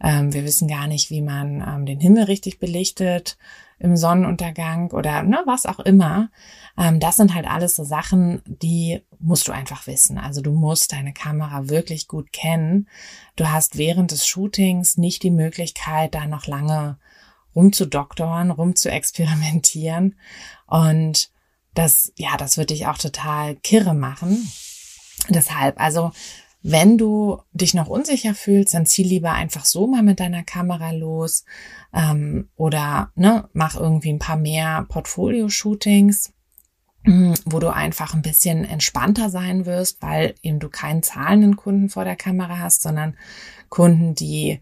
ähm, 0.01 0.33
wir 0.33 0.45
wissen 0.45 0.69
gar 0.69 0.87
nicht, 0.87 1.11
wie 1.11 1.23
man 1.23 1.63
ähm, 1.67 1.87
den 1.87 2.01
Himmel 2.01 2.25
richtig 2.25 2.59
belichtet 2.59 3.37
im 3.79 3.97
Sonnenuntergang 3.97 4.91
oder 4.93 5.23
ne, 5.23 5.43
was 5.47 5.67
auch 5.67 5.81
immer. 5.81 6.31
Ähm, 6.79 7.01
das 7.01 7.17
sind 7.17 7.35
halt 7.35 7.47
alles 7.47 7.77
so 7.77 7.85
Sachen, 7.85 8.43
die 8.47 9.03
musst 9.19 9.49
du 9.49 9.53
einfach 9.53 9.87
wissen. 9.87 10.19
Also 10.19 10.41
du 10.41 10.53
musst 10.53 10.93
deine 10.93 11.13
Kamera 11.13 11.69
wirklich 11.69 12.09
gut 12.09 12.33
kennen. 12.33 12.89
Du 13.37 13.51
hast 13.51 13.79
während 13.79 14.11
des 14.11 14.27
Shootings 14.27 14.97
nicht 14.97 15.23
die 15.23 15.31
Möglichkeit, 15.31 16.15
da 16.15 16.27
noch 16.27 16.47
lange 16.47 16.99
rumzudoktoren, 17.55 18.51
rumzuexperimentieren. 18.51 20.17
Und 20.67 21.31
das, 21.75 22.13
ja, 22.17 22.37
das 22.37 22.57
wird 22.57 22.71
dich 22.71 22.87
auch 22.87 22.99
total 22.99 23.57
kirre 23.57 23.95
machen. 23.95 24.51
Deshalb, 25.29 25.81
also 25.81 26.11
wenn 26.67 26.97
du 26.97 27.43
dich 27.53 27.75
noch 27.75 27.89
unsicher 27.89 28.35
fühlst, 28.35 28.73
dann 28.73 28.87
zieh 28.87 29.03
lieber 29.03 29.33
einfach 29.33 29.67
so 29.67 29.87
mal 29.87 30.03
mit 30.03 30.19
deiner 30.19 30.43
Kamera 30.43 30.93
los 30.93 31.45
ähm, 31.93 32.49
oder 32.57 33.13
ne, 33.17 33.51
mach 33.53 33.77
irgendwie 33.77 34.11
ein 34.11 34.19
paar 34.19 34.39
mehr 34.39 34.87
Portfolio-Shootings, 34.89 36.33
mm, 37.03 37.35
wo 37.45 37.59
du 37.59 37.71
einfach 37.71 38.15
ein 38.15 38.23
bisschen 38.23 38.65
entspannter 38.65 39.29
sein 39.29 39.67
wirst, 39.67 40.01
weil 40.01 40.37
eben 40.41 40.59
du 40.59 40.71
keinen 40.71 41.03
zahlenden 41.03 41.57
Kunden 41.57 41.91
vor 41.91 42.05
der 42.05 42.17
Kamera 42.17 42.59
hast, 42.59 42.81
sondern 42.81 43.19
Kunden, 43.69 44.15
die 44.15 44.61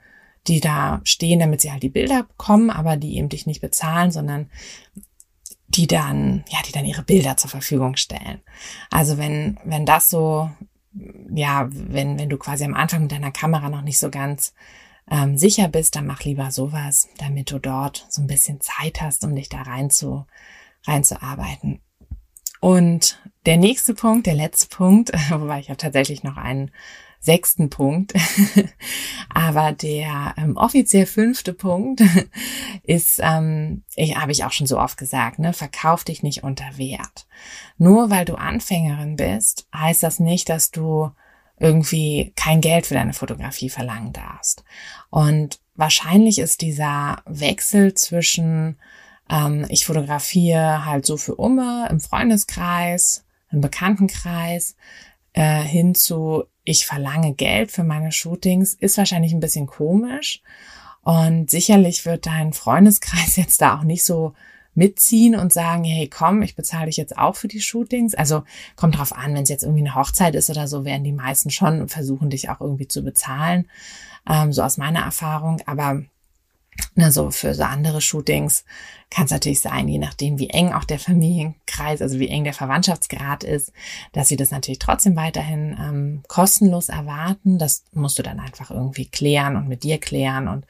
die 0.48 0.58
da 0.58 1.00
stehen, 1.04 1.38
damit 1.38 1.60
sie 1.60 1.70
halt 1.70 1.84
die 1.84 1.88
Bilder 1.88 2.24
bekommen, 2.24 2.70
aber 2.70 2.96
die 2.96 3.16
eben 3.16 3.28
dich 3.28 3.46
nicht 3.46 3.60
bezahlen, 3.60 4.10
sondern 4.10 4.50
die 5.68 5.86
dann, 5.86 6.44
ja, 6.48 6.58
die 6.66 6.72
dann 6.72 6.84
ihre 6.84 7.04
Bilder 7.04 7.36
zur 7.36 7.48
Verfügung 7.48 7.94
stellen. 7.94 8.40
Also 8.90 9.18
wenn, 9.18 9.60
wenn 9.64 9.86
das 9.86 10.10
so 10.10 10.50
ja, 11.34 11.68
wenn, 11.70 12.18
wenn 12.18 12.28
du 12.28 12.36
quasi 12.36 12.64
am 12.64 12.74
Anfang 12.74 13.02
mit 13.02 13.12
deiner 13.12 13.32
Kamera 13.32 13.68
noch 13.68 13.82
nicht 13.82 13.98
so 13.98 14.10
ganz 14.10 14.54
ähm, 15.10 15.36
sicher 15.36 15.68
bist, 15.68 15.96
dann 15.96 16.06
mach 16.06 16.22
lieber 16.24 16.50
sowas, 16.50 17.08
damit 17.18 17.50
du 17.50 17.58
dort 17.58 18.06
so 18.08 18.22
ein 18.22 18.26
bisschen 18.26 18.60
Zeit 18.60 19.00
hast, 19.00 19.24
um 19.24 19.34
dich 19.34 19.48
da 19.48 19.62
rein 19.62 19.90
zu, 19.90 20.26
reinzuarbeiten. 20.86 21.80
Und 22.60 23.20
der 23.46 23.56
nächste 23.56 23.94
Punkt, 23.94 24.26
der 24.26 24.34
letzte 24.34 24.68
Punkt, 24.68 25.10
wobei 25.30 25.60
ich 25.60 25.68
habe 25.68 25.78
tatsächlich 25.78 26.22
noch 26.22 26.36
einen 26.36 26.70
sechsten 27.22 27.70
Punkt. 27.70 28.12
Aber 29.28 29.72
der 29.72 30.34
ähm, 30.36 30.56
offiziell 30.56 31.06
fünfte 31.06 31.52
Punkt 31.52 32.02
ist, 32.82 33.20
ähm, 33.22 33.84
ich 33.94 34.16
habe 34.16 34.32
ich 34.32 34.44
auch 34.44 34.52
schon 34.52 34.66
so 34.66 34.78
oft 34.78 34.96
gesagt, 34.96 35.38
ne, 35.38 35.52
verkauf 35.52 36.04
dich 36.04 36.22
nicht 36.22 36.42
unter 36.42 36.78
Wert. 36.78 37.26
Nur 37.78 38.10
weil 38.10 38.24
du 38.24 38.34
Anfängerin 38.34 39.16
bist, 39.16 39.66
heißt 39.74 40.02
das 40.02 40.18
nicht, 40.18 40.48
dass 40.48 40.70
du 40.70 41.10
irgendwie 41.58 42.32
kein 42.34 42.60
Geld 42.60 42.86
für 42.86 42.94
deine 42.94 43.12
Fotografie 43.12 43.70
verlangen 43.70 44.12
darfst. 44.12 44.64
Und 45.10 45.60
wahrscheinlich 45.76 46.38
ist 46.38 46.60
dieser 46.60 47.22
Wechsel 47.24 47.94
zwischen 47.94 48.78
ähm, 49.30 49.66
ich 49.68 49.86
fotografiere 49.86 50.84
halt 50.84 51.06
so 51.06 51.16
für 51.16 51.36
Umme 51.36 51.88
im 51.90 52.00
Freundeskreis, 52.00 53.24
im 53.50 53.60
Bekanntenkreis, 53.60 54.76
äh, 55.32 55.62
hin 55.62 55.94
zu 55.94 56.44
ich 56.64 56.86
verlange 56.86 57.34
Geld 57.34 57.72
für 57.72 57.82
meine 57.82 58.12
Shootings, 58.12 58.74
ist 58.74 58.98
wahrscheinlich 58.98 59.32
ein 59.32 59.40
bisschen 59.40 59.66
komisch. 59.66 60.42
Und 61.02 61.50
sicherlich 61.50 62.06
wird 62.06 62.26
dein 62.26 62.52
Freundeskreis 62.52 63.36
jetzt 63.36 63.60
da 63.60 63.78
auch 63.78 63.84
nicht 63.84 64.04
so 64.04 64.34
mitziehen 64.74 65.34
und 65.34 65.52
sagen, 65.52 65.84
hey, 65.84 66.08
komm, 66.08 66.42
ich 66.42 66.56
bezahle 66.56 66.86
dich 66.86 66.96
jetzt 66.96 67.18
auch 67.18 67.36
für 67.36 67.48
die 67.48 67.60
Shootings. 67.60 68.14
Also 68.14 68.44
kommt 68.76 68.96
drauf 68.96 69.12
an, 69.12 69.34
wenn 69.34 69.42
es 69.42 69.50
jetzt 69.50 69.64
irgendwie 69.64 69.82
eine 69.82 69.94
Hochzeit 69.94 70.34
ist 70.34 70.48
oder 70.48 70.66
so, 70.66 70.84
werden 70.84 71.04
die 71.04 71.12
meisten 71.12 71.50
schon 71.50 71.88
versuchen, 71.88 72.30
dich 72.30 72.48
auch 72.48 72.60
irgendwie 72.60 72.88
zu 72.88 73.02
bezahlen. 73.02 73.68
Ähm, 74.28 74.52
so 74.52 74.62
aus 74.62 74.78
meiner 74.78 75.00
Erfahrung. 75.00 75.60
Aber 75.66 76.02
na, 76.94 77.10
so 77.10 77.30
für 77.30 77.54
so 77.54 77.62
andere 77.62 78.00
Shootings 78.00 78.64
kann 79.10 79.26
es 79.26 79.30
natürlich 79.30 79.60
sein, 79.60 79.88
je 79.88 79.98
nachdem, 79.98 80.38
wie 80.38 80.48
eng 80.48 80.72
auch 80.72 80.84
der 80.84 80.98
Familienkreis, 80.98 82.00
also 82.00 82.18
wie 82.18 82.28
eng 82.28 82.44
der 82.44 82.54
Verwandtschaftsgrad 82.54 83.44
ist, 83.44 83.72
dass 84.12 84.28
sie 84.28 84.36
das 84.36 84.50
natürlich 84.50 84.78
trotzdem 84.78 85.16
weiterhin 85.16 85.76
ähm, 85.78 86.22
kostenlos 86.28 86.88
erwarten. 86.88 87.58
Das 87.58 87.84
musst 87.92 88.18
du 88.18 88.22
dann 88.22 88.40
einfach 88.40 88.70
irgendwie 88.70 89.06
klären 89.06 89.56
und 89.56 89.68
mit 89.68 89.84
dir 89.84 89.98
klären. 89.98 90.48
Und 90.48 90.66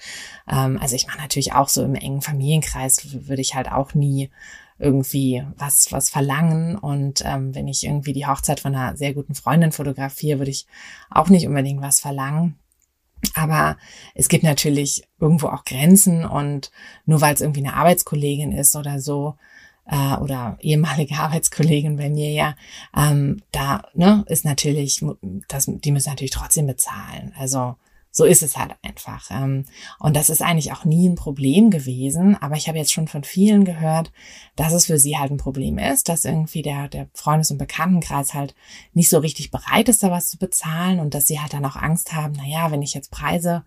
ähm, 0.51 0.79
also 0.81 0.97
ich 0.97 1.07
mache 1.07 1.19
natürlich 1.19 1.53
auch 1.53 1.69
so 1.69 1.85
im 1.85 1.95
engen 1.95 2.23
Familienkreis, 2.23 3.27
würde 3.27 3.43
ich 3.43 3.55
halt 3.55 3.71
auch 3.71 3.95
nie 3.95 4.31
irgendwie 4.79 5.45
was, 5.57 5.93
was 5.93 6.11
verlangen. 6.11 6.77
Und 6.77 7.23
ähm, 7.25 7.55
wenn 7.55 7.69
ich 7.69 7.85
irgendwie 7.85 8.13
die 8.13 8.27
Hochzeit 8.27 8.59
von 8.59 8.75
einer 8.75 8.97
sehr 8.97 9.15
guten 9.15 9.37
Freundin 9.37 9.71
fotografiere, 9.71 10.39
würde 10.39 10.51
ich 10.51 10.67
auch 11.11 11.29
nicht 11.29 11.47
unbedingt 11.47 11.81
was 11.81 12.01
verlangen. 12.01 12.59
Aber 13.35 13.77
es 14.15 14.29
gibt 14.29 14.45
natürlich 14.45 15.05
irgendwo 15.21 15.49
auch 15.49 15.65
Grenzen 15.65 16.25
und 16.25 16.71
nur 17.07 17.21
weil 17.21 17.35
es 17.35 17.41
irgendwie 17.41 17.65
eine 17.65 17.75
Arbeitskollegin 17.75 18.53
ist 18.53 18.77
oder 18.77 19.01
so, 19.01 19.37
äh, 19.87 20.17
oder 20.17 20.59
ehemalige 20.61 21.15
Arbeitskollegin 21.19 21.97
bei 21.97 22.11
mir 22.11 22.31
ja, 22.31 22.57
ähm, 22.97 23.43
da 23.53 23.83
ne, 23.95 24.25
ist 24.29 24.45
natürlich, 24.45 25.05
das, 25.49 25.67
die 25.69 25.93
müssen 25.93 26.11
natürlich 26.11 26.31
trotzdem 26.31 26.67
bezahlen. 26.67 27.33
Also 27.39 27.77
so 28.15 28.27
ist 28.27 28.43
es 28.43 28.59
halt 28.59 28.75
einfach. 28.83 29.31
Ähm, 29.31 29.65
und 29.99 30.15
das 30.15 30.29
ist 30.29 30.43
eigentlich 30.43 30.73
auch 30.73 30.85
nie 30.85 31.09
ein 31.09 31.15
Problem 31.15 31.71
gewesen. 31.71 32.37
Aber 32.41 32.57
ich 32.57 32.69
habe 32.69 32.77
jetzt 32.77 32.93
schon 32.93 33.09
von 33.09 33.25
vielen 33.25 33.65
gehört, 33.65 34.13
dass 34.55 34.75
es 34.75 34.87
für 34.87 34.99
sie 34.99 35.17
halt 35.17 35.33
ein 35.33 35.39
Problem 35.39 35.79
ist, 35.79 36.11
dass 36.11 36.27
irgendwie 36.27 36.61
der, 36.61 36.89
der 36.89 37.09
Freundes- 37.15 37.51
und 37.51 37.59
Bekanntenkreis 37.59 38.35
halt 38.35 38.55
nicht 38.93 39.09
so 39.09 39.19
richtig 39.19 39.51
bereit 39.51 39.89
ist, 39.89 40.03
da 40.03 40.11
was 40.11 40.29
zu 40.29 40.39
bezahlen 40.39 41.01
und 41.01 41.15
dass 41.15 41.27
sie 41.27 41.41
halt 41.41 41.55
dann 41.55 41.65
auch 41.65 41.77
Angst 41.77 42.13
haben, 42.13 42.35
naja, 42.35 42.71
wenn 42.71 42.83
ich 42.83 42.93
jetzt 42.93 43.11
Preise, 43.11 43.65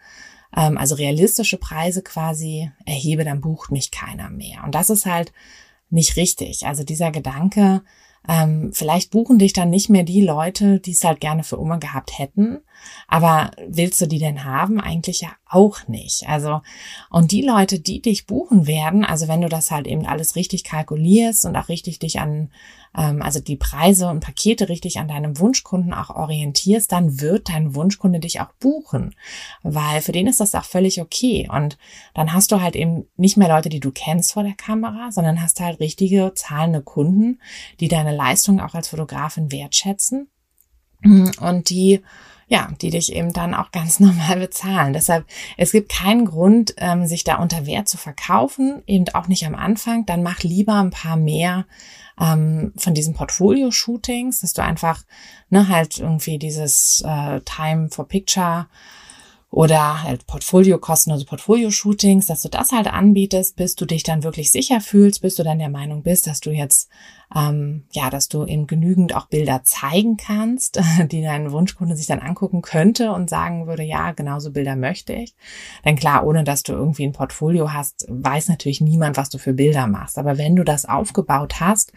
ähm, 0.56 0.78
also 0.78 0.94
realistische 0.94 1.58
Preise 1.58 2.04
quasi 2.04 2.72
erhebe, 2.86 3.24
dann 3.24 3.42
bucht 3.42 3.72
mich 3.72 3.90
keiner 3.90 4.30
mehr. 4.30 4.64
Und 4.64 4.76
das 4.76 4.92
ist 4.92 5.08
halt 5.08 5.34
nicht 5.90 6.18
richtig. 6.18 6.68
Also 6.68 6.84
dieser 6.84 7.10
Gedanke, 7.10 7.82
ähm, 8.28 8.72
vielleicht 8.74 9.12
buchen 9.12 9.40
dich 9.40 9.54
dann 9.54 9.70
nicht 9.70 9.90
mehr 9.90 10.04
die 10.04 10.22
Leute, 10.22 10.80
die 10.80 10.92
es 10.92 11.04
halt 11.04 11.20
gerne 11.20 11.44
für 11.44 11.60
Oma 11.60 11.78
gehabt 11.78 12.18
hätten. 12.18 12.60
Aber 13.08 13.52
willst 13.68 14.02
du 14.02 14.08
die 14.08 14.20
denn 14.20 14.44
haben? 14.44 14.80
Eigentlich 14.80 15.22
ja 15.22 15.30
auch 15.48 15.88
nicht. 15.88 16.28
Also, 16.28 16.62
und 17.10 17.32
die 17.32 17.42
Leute, 17.42 17.80
die 17.80 18.02
dich 18.02 18.26
buchen 18.26 18.68
werden, 18.68 19.06
also 19.06 19.28
wenn 19.28 19.42
du 19.42 19.50
das 19.50 19.72
halt 19.72 19.88
eben 19.88 20.06
alles 20.06 20.36
richtig 20.36 20.64
kalkulierst 20.64 21.46
und 21.46 21.56
auch 21.56 21.70
richtig 21.70 22.00
dich 22.00 22.20
an, 22.20 22.50
ähm, 22.98 23.22
also 23.22 23.40
die 23.40 23.56
Preise 23.56 24.08
und 24.10 24.22
Pakete 24.22 24.70
richtig 24.70 25.00
an 25.00 25.08
deinem 25.08 25.40
Wunschkunden 25.40 25.94
auch 25.94 26.10
orientierst, 26.10 26.92
dann 26.92 27.20
wird 27.22 27.50
dein 27.50 27.76
Wunschkunde 27.76 28.20
dich 28.20 28.42
auch 28.42 28.52
buchen. 28.60 29.16
Weil 29.62 30.02
für 30.02 30.12
den 30.12 30.28
ist 30.28 30.40
das 30.40 30.56
auch 30.56 30.66
völlig 30.66 31.00
okay. 31.00 31.48
Und 31.52 31.78
dann 32.14 32.34
hast 32.34 32.52
du 32.52 32.62
halt 32.62 32.76
eben 32.76 33.06
nicht 33.16 33.38
mehr 33.38 33.50
Leute, 33.50 33.70
die 33.70 33.80
du 33.80 33.92
kennst 33.92 34.34
vor 34.34 34.44
der 34.44 34.56
Kamera, 34.56 35.12
sondern 35.12 35.42
hast 35.42 35.60
halt 35.60 35.80
richtige 35.80 36.34
zahlende 36.34 36.82
Kunden, 36.82 37.40
die 37.80 37.88
deine 37.88 38.16
Leistung 38.16 38.60
auch 38.60 38.74
als 38.74 38.88
Fotografin 38.88 39.52
wertschätzen 39.52 40.28
und 41.04 41.70
die 41.70 42.02
ja, 42.48 42.70
die 42.82 42.90
dich 42.90 43.14
eben 43.14 43.34
dann 43.34 43.54
auch 43.54 43.72
ganz 43.72 44.00
normal 44.00 44.38
bezahlen. 44.38 44.94
Deshalb, 44.94 45.26
es 45.58 45.72
gibt 45.72 45.92
keinen 45.92 46.26
Grund, 46.26 46.76
ähm, 46.78 47.06
sich 47.06 47.24
da 47.24 47.38
unter 47.38 47.66
Wert 47.66 47.90
zu 47.90 47.98
verkaufen, 47.98 48.84
eben 48.88 49.06
auch 49.14 49.28
nicht 49.28 49.46
am 49.46 49.56
Anfang. 49.56 50.06
Dann 50.06 50.24
mach 50.24 50.40
lieber 50.44 50.76
ein 50.76 50.92
paar 50.92 51.18
mehr 51.18 51.66
ähm, 52.20 52.74
von 52.78 52.94
diesen 52.94 53.14
Portfolio-Shootings, 53.14 54.40
dass 54.40 54.54
du 54.54 54.64
einfach 54.64 55.04
ne, 55.50 55.68
halt 55.68 56.00
irgendwie 56.00 56.38
dieses 56.38 57.04
äh, 57.06 57.42
Time 57.42 57.90
for 57.90 58.08
Picture 58.08 58.68
oder 59.52 60.04
halt 60.04 60.28
Portfolio-Kosten, 60.28 61.12
also 61.12 61.26
Portfolio-Shootings, 61.26 62.26
dass 62.26 62.42
du 62.42 62.50
das 62.50 62.72
halt 62.72 62.88
anbietest, 62.88 63.56
bis 63.56 63.76
du 63.76 63.86
dich 63.86 64.04
dann 64.04 64.24
wirklich 64.24 64.52
sicher 64.52 64.82
fühlst, 64.82 65.22
bis 65.22 65.36
du 65.36 65.44
dann 65.44 65.60
der 65.60 65.70
Meinung 65.70 66.04
bist, 66.04 66.28
dass 66.28 66.42
du 66.42 66.52
jetzt, 66.52 66.90
ähm, 67.34 67.86
ja, 67.92 68.10
dass 68.10 68.28
du 68.28 68.46
eben 68.46 68.68
genügend 68.68 69.16
auch 69.16 69.28
Bilder 69.28 69.64
zeigen 69.64 70.18
kannst, 70.18 70.82
die 71.12 71.22
dein 71.22 71.52
Wunschkunde 71.52 71.96
sich 71.96 72.08
dann 72.08 72.20
angucken 72.20 72.64
könnte 72.64 73.14
und 73.14 73.30
sagen 73.30 73.66
würde, 73.66 73.84
ja, 73.84 74.12
genauso 74.12 74.52
Bilder 74.52 74.76
möchte 74.76 75.14
ich. 75.14 75.36
Denn 75.86 75.96
klar, 75.96 76.26
ohne 76.26 76.44
dass 76.44 76.64
du 76.64 76.74
irgendwie 76.74 77.06
ein 77.06 77.14
Portfolio 77.14 77.72
hast, 77.72 78.08
weiß 78.10 78.50
natürlich 78.50 78.82
niemand, 78.82 79.16
was 79.16 79.30
du 79.30 79.38
für 79.38 79.54
Bilder 79.54 79.88
machst. 79.88 80.18
Aber 80.18 80.38
wenn 80.38 80.58
du 80.58 80.64
das 80.66 80.86
aufgebaut 80.86 81.62
hast 81.62 81.94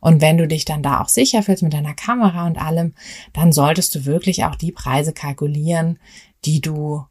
und 0.00 0.22
wenn 0.22 0.38
du 0.38 0.48
dich 0.48 0.64
dann 0.64 0.82
da 0.82 1.02
auch 1.02 1.08
sicher 1.08 1.42
fühlst 1.42 1.62
mit 1.62 1.74
deiner 1.74 1.94
Kamera 1.94 2.46
und 2.46 2.56
allem, 2.56 2.94
dann 3.34 3.52
solltest 3.52 3.94
du 3.94 4.06
wirklich 4.06 4.44
auch 4.44 4.54
die 4.54 4.72
Preise 4.72 5.12
kalkulieren, 5.12 5.98
die 6.44 6.60
du, 6.60 7.04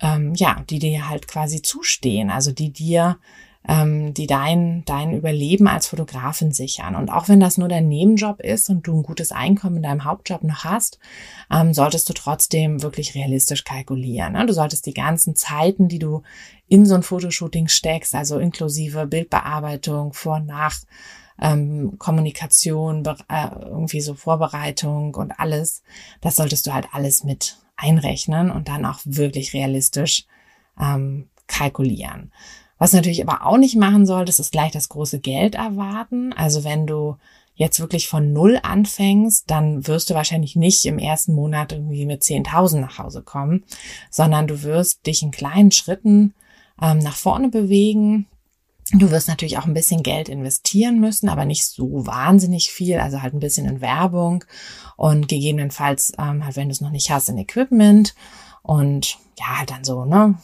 ähm, 0.00 0.34
ja, 0.34 0.64
die 0.68 0.78
dir 0.78 1.08
halt 1.08 1.28
quasi 1.28 1.62
zustehen, 1.62 2.30
also 2.30 2.52
die 2.52 2.72
dir, 2.72 3.18
ähm, 3.68 4.14
die 4.14 4.26
dein, 4.26 4.84
dein 4.86 5.12
Überleben 5.12 5.68
als 5.68 5.86
Fotografin 5.88 6.50
sichern. 6.52 6.94
Und 6.96 7.10
auch 7.10 7.28
wenn 7.28 7.40
das 7.40 7.58
nur 7.58 7.68
dein 7.68 7.88
Nebenjob 7.88 8.40
ist 8.40 8.70
und 8.70 8.86
du 8.86 8.98
ein 8.98 9.02
gutes 9.02 9.32
Einkommen 9.32 9.76
in 9.76 9.82
deinem 9.82 10.04
Hauptjob 10.04 10.42
noch 10.44 10.64
hast, 10.64 10.98
ähm, 11.52 11.74
solltest 11.74 12.08
du 12.08 12.14
trotzdem 12.14 12.82
wirklich 12.82 13.14
realistisch 13.14 13.64
kalkulieren. 13.64 14.32
Ne? 14.32 14.46
Du 14.46 14.54
solltest 14.54 14.86
die 14.86 14.94
ganzen 14.94 15.36
Zeiten, 15.36 15.88
die 15.88 15.98
du 15.98 16.22
in 16.68 16.86
so 16.86 16.94
ein 16.94 17.02
Fotoshooting 17.02 17.68
steckst, 17.68 18.14
also 18.14 18.38
inklusive 18.38 19.06
Bildbearbeitung, 19.06 20.14
Vor- 20.14 20.40
Nach- 20.40 20.80
ähm, 21.42 21.98
Kommunikation, 21.98 23.04
äh, 23.04 23.48
irgendwie 23.62 24.00
so 24.00 24.14
Vorbereitung 24.14 25.14
und 25.14 25.32
alles, 25.38 25.82
das 26.20 26.36
solltest 26.36 26.66
du 26.66 26.74
halt 26.74 26.88
alles 26.92 27.24
mit 27.24 27.56
einrechnen 27.80 28.50
und 28.50 28.68
dann 28.68 28.84
auch 28.84 28.98
wirklich 29.04 29.54
realistisch 29.54 30.26
ähm, 30.80 31.28
kalkulieren. 31.46 32.32
Was 32.78 32.92
natürlich 32.92 33.22
aber 33.26 33.46
auch 33.46 33.58
nicht 33.58 33.76
machen 33.76 34.06
solltest, 34.06 34.40
ist 34.40 34.52
gleich 34.52 34.72
das 34.72 34.88
große 34.88 35.20
Geld 35.20 35.54
erwarten. 35.54 36.32
Also 36.32 36.64
wenn 36.64 36.86
du 36.86 37.16
jetzt 37.54 37.78
wirklich 37.78 38.08
von 38.08 38.32
Null 38.32 38.58
anfängst, 38.62 39.50
dann 39.50 39.86
wirst 39.86 40.08
du 40.08 40.14
wahrscheinlich 40.14 40.56
nicht 40.56 40.86
im 40.86 40.98
ersten 40.98 41.34
Monat 41.34 41.72
irgendwie 41.72 42.06
mit 42.06 42.22
10.000 42.22 42.80
nach 42.80 42.98
Hause 42.98 43.22
kommen, 43.22 43.64
sondern 44.10 44.46
du 44.46 44.62
wirst 44.62 45.06
dich 45.06 45.22
in 45.22 45.30
kleinen 45.30 45.70
Schritten 45.70 46.32
ähm, 46.80 46.98
nach 46.98 47.16
vorne 47.16 47.50
bewegen. 47.50 48.26
Du 48.92 49.10
wirst 49.10 49.28
natürlich 49.28 49.56
auch 49.58 49.66
ein 49.66 49.74
bisschen 49.74 50.02
Geld 50.02 50.28
investieren 50.28 50.98
müssen, 50.98 51.28
aber 51.28 51.44
nicht 51.44 51.64
so 51.64 52.06
wahnsinnig 52.06 52.72
viel, 52.72 52.98
also 52.98 53.22
halt 53.22 53.34
ein 53.34 53.40
bisschen 53.40 53.66
in 53.66 53.80
Werbung 53.80 54.44
und 54.96 55.28
gegebenenfalls, 55.28 56.12
ähm, 56.18 56.44
halt, 56.44 56.56
wenn 56.56 56.68
du 56.68 56.72
es 56.72 56.80
noch 56.80 56.90
nicht 56.90 57.10
hast, 57.10 57.28
in 57.28 57.38
Equipment 57.38 58.14
und 58.62 59.18
ja, 59.38 59.58
halt 59.58 59.70
dann 59.70 59.84
so, 59.84 60.04
ne, 60.04 60.34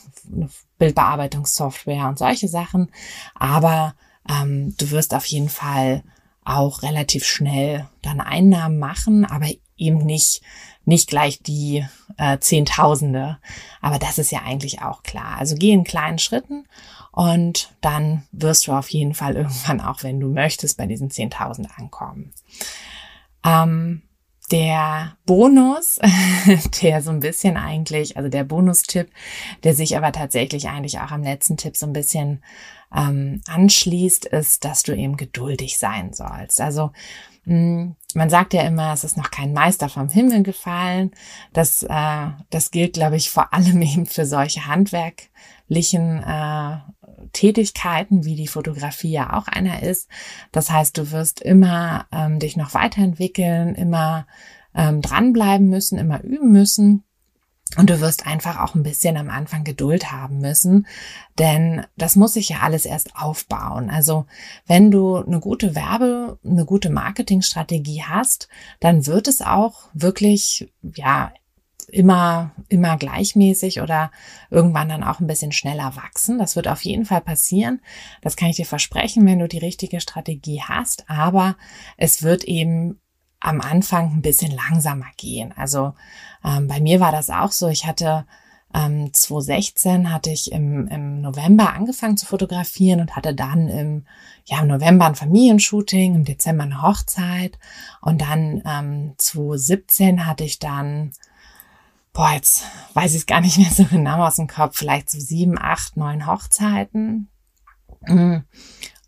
Bildbearbeitungssoftware 0.78 2.09
und 2.09 2.18
solche 2.18 2.48
Sachen. 2.48 2.90
Aber 3.35 3.94
ähm, 4.28 4.74
du 4.78 4.90
wirst 4.90 5.14
auf 5.14 5.26
jeden 5.26 5.48
Fall 5.48 6.02
auch 6.44 6.82
relativ 6.82 7.24
schnell 7.24 7.88
dann 8.02 8.20
Einnahmen 8.20 8.78
machen, 8.78 9.24
aber 9.24 9.48
eben 9.76 9.98
nicht, 9.98 10.42
nicht 10.85 11.09
gleich 11.09 11.42
die 11.42 11.85
äh, 12.16 12.38
Zehntausende. 12.38 13.38
Aber 13.80 13.98
das 13.98 14.18
ist 14.18 14.30
ja 14.30 14.42
eigentlich 14.44 14.82
auch 14.82 15.02
klar. 15.02 15.37
Also 15.38 15.56
geh 15.56 15.72
in 15.72 15.85
kleinen 15.85 16.18
Schritten 16.18 16.66
und 17.16 17.74
dann 17.81 18.24
wirst 18.31 18.66
du 18.66 18.72
auf 18.72 18.90
jeden 18.90 19.14
Fall 19.14 19.37
irgendwann 19.37 19.81
auch, 19.81 20.02
wenn 20.02 20.20
du 20.20 20.29
möchtest, 20.29 20.76
bei 20.76 20.85
diesen 20.85 21.09
10.000 21.09 21.66
ankommen. 21.79 22.35
Ähm, 23.42 24.02
der 24.50 25.16
Bonus, 25.24 25.98
der 26.83 27.00
so 27.00 27.11
ein 27.11 27.20
bisschen 27.20 27.57
eigentlich, 27.57 28.18
also 28.18 28.29
der 28.29 28.44
Bonustipp, 28.44 29.09
der 29.64 29.74
sich 29.74 29.96
aber 29.96 30.12
tatsächlich 30.12 30.68
eigentlich 30.68 31.00
auch 31.00 31.11
am 31.11 31.22
letzten 31.22 31.57
Tipp 31.57 31.79
so 31.79 31.87
ein 31.87 31.94
bisschen 31.94 32.44
ähm, 32.94 33.40
anschließt, 33.48 34.26
ist, 34.26 34.66
dass 34.66 34.83
du 34.83 34.94
eben 34.94 35.16
geduldig 35.16 35.79
sein 35.79 36.12
sollst. 36.12 36.61
Also 36.61 36.90
mh, 37.46 37.55
hm, 37.55 37.96
man 38.14 38.31
sagt 38.31 38.55
ja 38.55 38.62
immer, 38.62 38.92
es 38.92 39.05
ist 39.05 39.16
noch 39.16 39.31
kein 39.31 39.52
Meister 39.52 39.88
vom 39.88 40.09
Himmel 40.09 40.42
gefallen. 40.42 41.12
Das, 41.52 41.83
äh, 41.83 42.29
das 42.50 42.70
gilt, 42.70 42.94
glaube 42.94 43.16
ich, 43.16 43.31
vor 43.31 43.52
allem 43.52 43.81
eben 43.83 44.07
für 44.07 44.26
solche 44.26 44.66
handwerklichen 44.66 46.22
äh, 46.22 46.79
Tätigkeiten, 47.37 48.25
wie 48.25 48.35
die 48.35 48.49
Fotografie 48.49 49.12
ja 49.12 49.35
auch 49.35 49.46
einer 49.46 49.83
ist. 49.83 50.09
Das 50.53 50.70
heißt, 50.70 50.96
du 50.96 51.12
wirst 51.12 51.40
immer 51.40 52.07
ähm, 52.11 52.38
dich 52.38 52.57
noch 52.57 52.72
weiterentwickeln, 52.72 53.75
immer 53.75 54.27
ähm, 54.75 55.03
dranbleiben 55.03 55.68
müssen, 55.68 55.99
immer 55.99 56.25
üben 56.25 56.51
müssen. 56.51 57.05
Und 57.77 57.90
du 57.90 58.01
wirst 58.01 58.27
einfach 58.27 58.61
auch 58.61 58.75
ein 58.75 58.85
bisschen 58.85 59.16
am 59.16 59.29
Anfang 59.29 59.64
Geduld 59.64 60.12
haben 60.12 60.38
müssen, 60.38 60.87
denn 61.37 61.85
das 61.96 62.14
muss 62.14 62.35
sich 62.35 62.49
ja 62.49 62.59
alles 62.61 62.87
erst 62.87 63.16
aufbauen. 63.16 63.90
Also 63.90 64.27
wenn 64.66 64.92
du 64.92 65.16
eine 65.16 65.40
gute 65.40 65.75
Werbe, 65.75 66.38
eine 66.44 66.64
gute 66.64 66.90
Marketingstrategie 66.90 68.05
hast, 68.05 68.49
dann 68.79 69.07
wird 69.07 69.27
es 69.27 69.42
auch 69.42 69.88
wirklich, 69.94 70.72
ja, 70.81 71.33
immer, 71.88 72.53
immer 72.68 72.96
gleichmäßig 72.96 73.81
oder 73.81 74.11
irgendwann 74.51 74.88
dann 74.88 75.05
auch 75.05 75.20
ein 75.20 75.27
bisschen 75.27 75.53
schneller 75.53 75.96
wachsen. 75.96 76.38
Das 76.38 76.57
wird 76.57 76.68
auf 76.68 76.85
jeden 76.85 77.05
Fall 77.05 77.20
passieren. 77.20 77.81
Das 78.22 78.37
kann 78.37 78.49
ich 78.49 78.57
dir 78.57 78.66
versprechen, 78.66 79.27
wenn 79.27 79.38
du 79.38 79.49
die 79.49 79.59
richtige 79.59 80.01
Strategie 80.01 80.62
hast. 80.62 81.09
Aber 81.09 81.57
es 81.96 82.22
wird 82.22 82.44
eben 82.44 83.01
am 83.40 83.61
Anfang 83.61 84.12
ein 84.12 84.22
bisschen 84.22 84.51
langsamer 84.51 85.07
gehen. 85.16 85.53
Also 85.57 85.94
ähm, 86.44 86.68
bei 86.68 86.81
mir 86.81 87.01
war 87.01 87.12
das 87.12 87.31
auch 87.31 87.53
so. 87.53 87.68
Ich 87.68 87.87
hatte 87.87 88.27
ähm, 88.75 89.12
2016 89.12 90.12
hatte 90.12 90.31
ich 90.31 90.53
im, 90.53 90.88
im 90.88 91.20
November 91.20 91.72
angefangen 91.72 92.16
zu 92.16 92.27
fotografieren 92.27 93.01
und 93.01 93.16
hatte 93.16 93.35
dann 93.35 93.68
im, 93.68 94.07
ja, 94.44 94.61
im 94.61 94.68
November 94.68 95.07
ein 95.07 95.14
Familienshooting, 95.14 96.14
im 96.14 96.25
Dezember 96.25 96.64
eine 96.64 96.83
Hochzeit 96.83 97.59
und 98.01 98.20
dann 98.20 98.62
ähm, 98.66 99.14
2017 99.18 100.27
hatte 100.27 100.44
ich 100.44 100.59
dann 100.59 101.12
boah, 102.16 102.33
jetzt 102.33 102.64
weiß 102.94 103.12
ich 103.12 103.20
es 103.20 103.26
gar 103.26 103.42
nicht 103.42 103.59
mehr 103.59 103.70
so 103.70 103.85
genau 103.85 104.26
aus 104.26 104.37
dem 104.37 104.48
Kopf, 104.48 104.79
vielleicht 104.79 105.11
so 105.11 105.20
sieben, 105.20 105.59
acht, 105.59 105.96
neun 105.96 106.26
Hochzeiten. 106.26 107.29
Mm. 108.07 108.38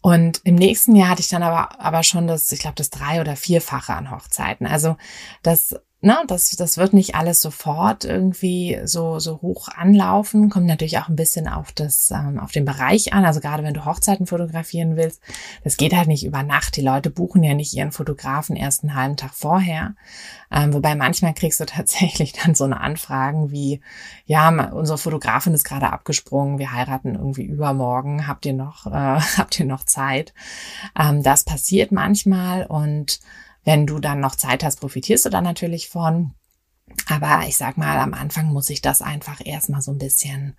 Und 0.00 0.40
im 0.44 0.54
nächsten 0.54 0.94
Jahr 0.94 1.08
hatte 1.08 1.22
ich 1.22 1.28
dann 1.28 1.42
aber, 1.42 1.80
aber 1.80 2.02
schon 2.02 2.26
das, 2.26 2.52
ich 2.52 2.60
glaube, 2.60 2.76
das 2.76 2.90
drei- 2.90 3.20
oder 3.20 3.34
vierfache 3.34 3.94
an 3.94 4.10
Hochzeiten. 4.10 4.66
Also 4.66 4.96
das 5.42 5.74
na, 6.00 6.22
das, 6.28 6.50
das 6.50 6.78
wird 6.78 6.92
nicht 6.92 7.16
alles 7.16 7.40
sofort 7.40 8.04
irgendwie 8.04 8.78
so, 8.84 9.18
so 9.18 9.40
hoch 9.42 9.66
anlaufen. 9.68 10.48
Kommt 10.48 10.66
natürlich 10.66 10.98
auch 10.98 11.08
ein 11.08 11.16
bisschen 11.16 11.48
auf 11.48 11.72
das, 11.72 12.12
ähm, 12.12 12.38
auf 12.38 12.52
den 12.52 12.64
Bereich 12.64 13.12
an. 13.12 13.24
Also 13.24 13.40
gerade 13.40 13.64
wenn 13.64 13.74
du 13.74 13.84
Hochzeiten 13.84 14.26
fotografieren 14.26 14.96
willst, 14.96 15.20
das 15.64 15.76
geht 15.76 15.96
halt 15.96 16.06
nicht 16.06 16.24
über 16.24 16.44
Nacht. 16.44 16.76
Die 16.76 16.82
Leute 16.82 17.10
buchen 17.10 17.42
ja 17.42 17.54
nicht 17.54 17.74
ihren 17.74 17.90
Fotografen 17.90 18.54
erst 18.54 18.84
einen 18.84 18.94
halben 18.94 19.16
Tag 19.16 19.34
vorher. 19.34 19.96
Ähm, 20.52 20.72
wobei 20.72 20.94
manchmal 20.94 21.34
kriegst 21.34 21.58
du 21.58 21.66
tatsächlich 21.66 22.32
dann 22.32 22.54
so 22.54 22.62
eine 22.62 22.80
Anfragen 22.80 23.50
wie, 23.50 23.80
ja, 24.24 24.50
unsere 24.70 24.98
Fotografin 24.98 25.54
ist 25.54 25.64
gerade 25.64 25.92
abgesprungen, 25.92 26.60
wir 26.60 26.72
heiraten 26.72 27.16
irgendwie 27.16 27.44
übermorgen, 27.44 28.28
habt 28.28 28.46
ihr 28.46 28.54
noch, 28.54 28.86
äh, 28.86 28.90
habt 29.36 29.58
ihr 29.58 29.66
noch 29.66 29.82
Zeit? 29.82 30.32
Ähm, 30.96 31.24
das 31.24 31.42
passiert 31.42 31.90
manchmal 31.90 32.66
und 32.66 33.18
wenn 33.68 33.86
du 33.86 33.98
dann 33.98 34.20
noch 34.20 34.34
Zeit 34.34 34.64
hast, 34.64 34.80
profitierst 34.80 35.26
du 35.26 35.28
dann 35.28 35.44
natürlich 35.44 35.90
von. 35.90 36.32
Aber 37.06 37.42
ich 37.46 37.58
sag 37.58 37.76
mal, 37.76 37.98
am 37.98 38.14
Anfang 38.14 38.46
muss 38.46 38.70
ich 38.70 38.80
das 38.80 39.02
einfach 39.02 39.44
erstmal 39.44 39.82
so 39.82 39.90
ein 39.92 39.98
bisschen, 39.98 40.56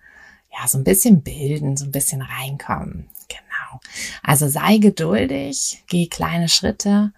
ja, 0.52 0.68
so 0.68 0.78
ein 0.78 0.84
bisschen 0.84 1.24
bilden, 1.24 1.76
so 1.76 1.86
ein 1.86 1.92
bisschen 1.92 2.22
reinkommen. 2.22 3.10
Genau. 3.28 3.82
Also 4.22 4.48
sei 4.48 4.78
geduldig, 4.78 5.84
geh 5.88 6.06
kleine 6.06 6.50
Schritte 6.50 7.12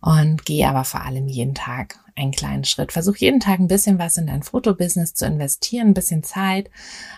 und 0.00 0.46
geh 0.46 0.64
aber 0.64 0.84
vor 0.84 1.02
allem 1.02 1.28
jeden 1.28 1.54
Tag 1.54 1.98
einen 2.16 2.32
kleinen 2.32 2.64
Schritt. 2.64 2.92
Versuch 2.92 3.16
jeden 3.16 3.40
Tag 3.40 3.60
ein 3.60 3.68
bisschen 3.68 3.98
was 3.98 4.16
in 4.16 4.26
dein 4.26 4.44
Fotobusiness 4.44 5.12
zu 5.12 5.26
investieren, 5.26 5.88
ein 5.88 5.94
bisschen 5.94 6.22
Zeit. 6.22 6.70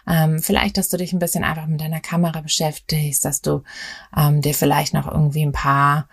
Ähm, 0.08 0.42
vielleicht, 0.42 0.78
dass 0.78 0.88
du 0.88 0.96
dich 0.96 1.12
ein 1.12 1.20
bisschen 1.20 1.44
einfach 1.44 1.68
mit 1.68 1.80
deiner 1.80 2.00
Kamera 2.00 2.40
beschäftigst, 2.40 3.24
dass 3.24 3.40
du 3.40 3.62
ähm, 4.16 4.40
dir 4.40 4.54
vielleicht 4.54 4.94
noch 4.94 5.06
irgendwie 5.06 5.46
ein 5.46 5.52
paar 5.52 6.08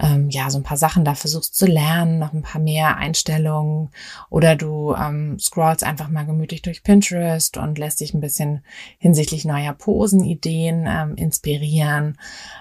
ähm, 0.00 0.30
ja 0.30 0.50
so 0.50 0.58
ein 0.58 0.62
paar 0.62 0.76
Sachen 0.76 1.04
da 1.04 1.14
versuchst 1.14 1.54
zu 1.54 1.66
lernen, 1.66 2.18
noch 2.18 2.32
ein 2.32 2.42
paar 2.42 2.60
mehr 2.60 2.96
Einstellungen 2.96 3.90
oder 4.30 4.56
du 4.56 4.94
ähm, 4.94 5.38
scrollst 5.38 5.84
einfach 5.84 6.08
mal 6.08 6.24
gemütlich 6.24 6.62
durch 6.62 6.82
Pinterest 6.82 7.56
und 7.56 7.78
lässt 7.78 8.00
dich 8.00 8.14
ein 8.14 8.20
bisschen 8.20 8.62
hinsichtlich 8.98 9.44
neuer 9.44 9.72
Posenideen 9.72 10.86
ähm, 10.88 11.14
inspirieren 11.16 12.18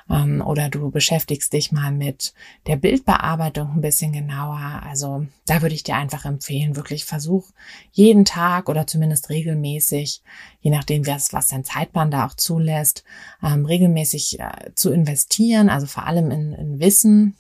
ähm, 0.10 0.42
oder 0.46 0.70
du 0.70 0.90
beschäftigst 0.90 1.54
dich 1.54 1.72
mal 1.72 1.92
mit 1.92 2.34
der 2.66 2.76
Bildbearbeitung 2.76 3.74
ein 3.76 3.82
bisschen 3.82 4.12
genauer. 4.12 4.82
Also 4.86 5.26
da 5.46 5.62
würde 5.62 5.76
ich 5.76 5.84
dir 5.84 5.96
einfach 5.96 6.26
empfehlen, 6.26 6.76
wirklich 6.76 7.06
versuch 7.06 7.46
jeden 7.92 8.26
Tag 8.26 8.70
oder 8.70 8.88
zumindest 8.88 9.30
regelmäßig, 9.30 10.22
je 10.68 10.76
nachdem, 10.76 11.06
was, 11.08 11.34
was 11.34 11.48
dein 11.48 11.64
Zeitplan 11.64 12.12
da 12.12 12.26
auch 12.26 12.34
zulässt, 12.34 13.04
ähm, 13.44 13.66
regelmäßig 13.66 14.40
äh, 14.40 14.74
zu 14.76 14.92
investieren, 14.92 15.70
also 15.70 15.88
vor 15.88 16.06
allem 16.06 16.32
in, 16.32 16.54
in 16.54 16.80
Wissen, 16.80 17.38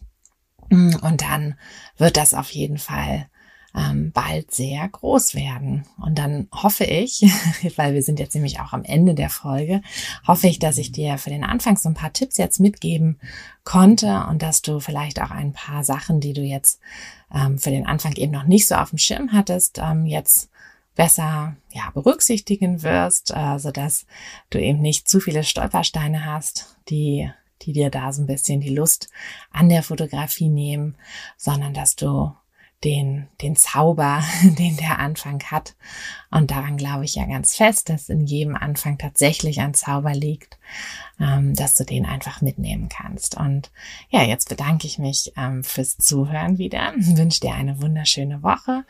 Mm, 0.69 0.95
und 1.01 1.21
dann 1.21 1.55
wird 1.97 2.17
das 2.17 2.33
auf 2.33 2.49
jeden 2.51 2.77
Fall 2.77 3.27
ähm, 3.75 4.11
bald 4.11 4.53
sehr 4.53 4.87
groß 4.87 5.35
werden. 5.35 5.85
Und 5.97 6.17
dann 6.17 6.47
hoffe 6.51 6.83
ich, 6.83 7.21
weil 7.75 7.93
wir 7.93 8.01
sind 8.01 8.19
jetzt 8.19 8.33
nämlich 8.33 8.59
auch 8.59 8.73
am 8.73 8.83
Ende 8.83 9.13
der 9.13 9.29
Folge, 9.29 9.81
hoffe 10.25 10.47
ich, 10.47 10.59
dass 10.59 10.77
ich 10.77 10.91
dir 10.91 11.17
für 11.17 11.29
den 11.29 11.43
Anfang 11.43 11.77
so 11.77 11.89
ein 11.89 11.95
paar 11.95 12.13
Tipps 12.13 12.37
jetzt 12.37 12.59
mitgeben 12.59 13.19
konnte 13.63 14.25
und 14.29 14.41
dass 14.41 14.61
du 14.61 14.79
vielleicht 14.79 15.21
auch 15.21 15.31
ein 15.31 15.53
paar 15.53 15.83
Sachen, 15.83 16.19
die 16.19 16.33
du 16.33 16.41
jetzt 16.41 16.79
ähm, 17.33 17.59
für 17.59 17.71
den 17.71 17.85
Anfang 17.85 18.13
eben 18.13 18.31
noch 18.31 18.45
nicht 18.45 18.67
so 18.67 18.75
auf 18.75 18.89
dem 18.89 18.97
Schirm 18.97 19.31
hattest, 19.31 19.79
ähm, 19.79 20.05
jetzt 20.05 20.49
besser 20.97 21.55
ja 21.71 21.89
berücksichtigen 21.93 22.83
wirst, 22.83 23.31
äh, 23.33 23.57
so 23.57 23.71
dass 23.71 24.05
du 24.49 24.59
eben 24.59 24.81
nicht 24.81 25.07
zu 25.07 25.21
viele 25.21 25.43
Stolpersteine 25.43 26.25
hast, 26.25 26.77
die 26.89 27.31
die 27.63 27.73
dir 27.73 27.89
da 27.89 28.13
so 28.13 28.21
ein 28.21 28.27
bisschen 28.27 28.61
die 28.61 28.75
Lust 28.75 29.09
an 29.51 29.69
der 29.69 29.81
Fotografie 29.81 30.49
nehmen, 30.49 30.95
sondern 31.37 31.73
dass 31.73 31.95
du 31.95 32.31
den, 32.83 33.27
den 33.41 33.55
Zauber, 33.55 34.23
den 34.43 34.77
der 34.77 34.99
Anfang 34.99 35.41
hat. 35.43 35.75
Und 36.29 36.51
daran 36.51 36.77
glaube 36.77 37.05
ich 37.05 37.15
ja 37.15 37.25
ganz 37.25 37.55
fest, 37.55 37.89
dass 37.89 38.09
in 38.09 38.25
jedem 38.25 38.55
Anfang 38.55 38.97
tatsächlich 38.97 39.59
ein 39.61 39.73
Zauber 39.73 40.13
liegt, 40.13 40.57
ähm, 41.19 41.55
dass 41.55 41.75
du 41.75 41.83
den 41.83 42.05
einfach 42.05 42.41
mitnehmen 42.41 42.89
kannst. 42.89 43.37
Und 43.37 43.71
ja, 44.09 44.23
jetzt 44.23 44.49
bedanke 44.49 44.87
ich 44.87 44.99
mich 44.99 45.33
ähm, 45.37 45.63
fürs 45.63 45.97
Zuhören 45.97 46.57
wieder, 46.57 46.93
wünsche 46.97 47.41
dir 47.41 47.53
eine 47.53 47.81
wunderschöne 47.81 48.43
Woche 48.43 48.83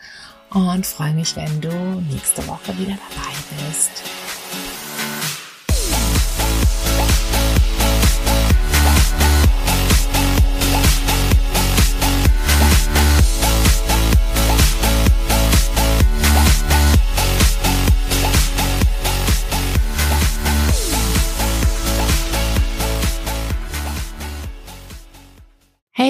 und 0.51 0.85
freue 0.85 1.13
mich, 1.13 1.35
wenn 1.35 1.61
du 1.61 1.71
nächste 2.11 2.47
Woche 2.47 2.77
wieder 2.77 2.97
dabei 3.09 3.67
bist. 3.67 4.76